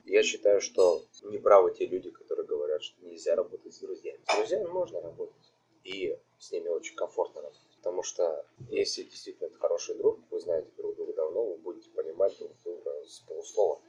Я 0.06 0.24
считаю, 0.24 0.60
что 0.60 1.04
неправы 1.24 1.72
те 1.72 1.86
люди, 1.86 2.10
которые 2.10 2.46
говорят, 2.46 2.84
что 2.84 3.06
нельзя 3.06 3.36
работать 3.36 3.74
с 3.74 3.80
друзьями. 3.80 4.20
С 4.28 4.36
друзьями 4.36 4.66
можно 4.66 5.02
работать. 5.02 5.54
И 5.84 6.18
с 6.40 6.52
ними 6.52 6.70
очень 6.70 6.96
комфортно 6.96 7.42
работать. 7.42 7.73
Потому 7.84 8.02
что 8.02 8.46
если 8.70 9.04
действительно 9.04 9.48
это 9.48 9.58
хороший 9.58 9.96
друг, 9.96 10.22
вы 10.32 10.40
знаете 10.40 10.72
друг 10.78 10.96
друга 10.96 11.12
давно, 11.14 11.44
вы 11.44 11.58
будете 11.58 11.90
понимать 11.90 12.34
друг 12.40 12.52
друга 12.64 12.92
с 13.06 13.20
полуслова 13.28 13.82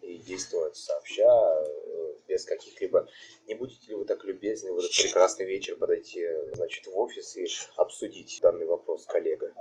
и 0.00 0.16
действовать 0.16 0.74
сообща, 0.74 1.62
э, 1.66 2.14
без 2.28 2.46
каких-либо... 2.46 3.06
Не 3.46 3.54
будете 3.54 3.88
ли 3.88 3.94
вы 3.94 4.06
так 4.06 4.24
любезны 4.24 4.72
в 4.72 4.78
этот 4.78 4.90
прекрасный 4.90 5.44
вечер 5.44 5.76
подойти, 5.76 6.26
значит, 6.54 6.86
в 6.86 6.98
офис 6.98 7.36
и 7.36 7.46
обсудить 7.76 8.38
данный 8.40 8.64
вопрос 8.64 9.02
с 9.02 9.06
коллегой? 9.06 9.52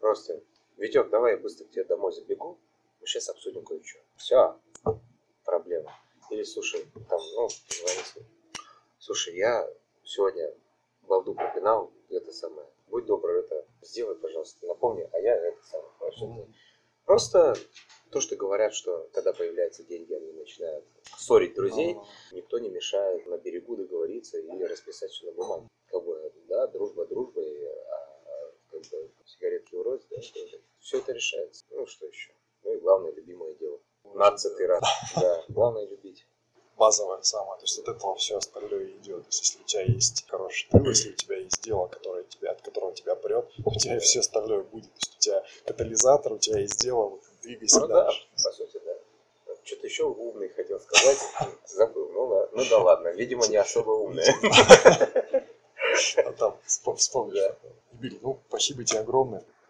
Просто, 0.00 0.42
Витек, 0.78 1.10
давай 1.10 1.32
я 1.32 1.38
быстро 1.38 1.66
к 1.66 1.70
тебе 1.72 1.84
домой 1.84 2.12
забегу, 2.12 2.58
мы 3.02 3.06
сейчас 3.06 3.28
обсудим 3.28 3.66
кое-что. 3.66 3.98
Все, 4.16 4.58
проблема. 5.44 5.92
Или, 6.30 6.42
слушай, 6.42 6.86
там, 7.10 7.20
ну, 7.34 7.48
позвоните. 7.68 8.26
Слушай, 8.98 9.36
я 9.36 9.68
сегодня 10.04 10.54
балду 11.02 11.34
пропинал, 11.34 11.92
это 12.08 12.32
самое. 12.32 12.66
Будь 12.88 13.06
добр, 13.06 13.30
это 13.30 13.66
сделай, 13.80 14.14
пожалуйста, 14.16 14.66
напомни, 14.66 15.08
а 15.12 15.18
я 15.20 15.36
это 15.36 15.62
самое. 15.64 15.90
Просто, 15.98 16.48
просто 17.04 17.54
то, 18.10 18.20
что 18.20 18.36
говорят, 18.36 18.74
что 18.74 19.08
когда 19.12 19.32
появляются 19.32 19.82
деньги, 19.84 20.12
они 20.12 20.32
начинают 20.32 20.84
ссорить 21.16 21.54
друзей, 21.54 21.96
никто 22.32 22.58
не 22.58 22.68
мешает 22.68 23.26
на 23.26 23.38
берегу 23.38 23.76
договориться 23.76 24.38
и 24.38 24.64
расписать 24.64 25.10
все 25.10 25.26
на 25.26 25.32
бумаге. 25.32 25.68
Как 25.86 26.04
бы, 26.04 26.32
да, 26.48 26.66
дружба 26.68 27.06
дружбой, 27.06 27.66
а 27.66 28.52
как 28.70 28.80
бы 28.80 29.10
сигаретки 29.24 29.74
рот, 29.74 30.02
да, 30.10 30.16
все 30.80 30.98
это 30.98 31.12
решается. 31.12 31.64
Ну, 31.70 31.86
что 31.86 32.06
еще? 32.06 32.32
Ну 32.64 32.74
и 32.74 32.78
главное, 32.78 33.12
любимое 33.12 33.54
дело. 33.54 33.80
Нацатый 34.04 34.66
раз. 34.66 34.82
Да, 35.16 35.44
главное 35.48 35.86
любить. 35.86 36.26
Базовое 36.76 37.22
самое. 37.22 37.58
То 37.58 37.64
есть 37.64 37.78
от 37.78 37.88
этого 37.88 38.16
все 38.16 38.38
остальное 38.38 38.86
идет. 38.86 39.22
То 39.22 39.28
есть 39.28 39.40
если 39.42 39.60
у 39.60 39.64
тебя 39.64 39.82
есть 39.82 40.24
хороший 40.28 40.68
тыл, 40.70 40.84
если 40.86 41.10
у 41.10 41.14
тебя 41.14 41.36
есть 41.36 41.62
дело, 41.62 41.86
которое 41.86 42.24
тебя, 42.24 42.50
от 42.52 42.62
которого 42.62 42.92
тебя 42.94 43.14
прет, 43.14 43.48
у 43.64 43.74
тебя 43.78 43.98
все 44.00 44.20
остальное 44.20 44.62
будет. 44.62 44.90
То 44.92 44.98
есть 44.98 45.16
у 45.16 45.20
тебя 45.20 45.44
катализатор, 45.66 46.32
у 46.32 46.38
тебя 46.38 46.58
есть 46.58 46.80
дело, 46.80 47.08
вот, 47.10 47.22
двигайся 47.42 47.80
Ну 47.80 47.88
дальше. 47.88 48.26
да, 48.36 48.42
по 48.44 48.52
сути, 48.56 48.80
да. 48.84 48.92
Что-то 49.64 49.86
еще 49.86 50.04
умный 50.04 50.48
хотел 50.48 50.80
сказать, 50.80 51.18
забыл. 51.66 52.08
Ну, 52.12 52.24
ла- 52.26 52.48
ну 52.52 52.64
да 52.68 52.78
ладно, 52.78 53.08
видимо, 53.08 53.46
не 53.46 53.56
особо 53.56 53.90
умный. 53.90 54.24
А 56.24 56.32
там 56.32 56.58
вспом- 56.66 56.96
вспомнишь. 56.96 57.38
Да. 57.38 57.56
Ну, 58.22 58.38
спасибо 58.48 58.84
тебе 58.84 59.00
огромное. 59.00 59.44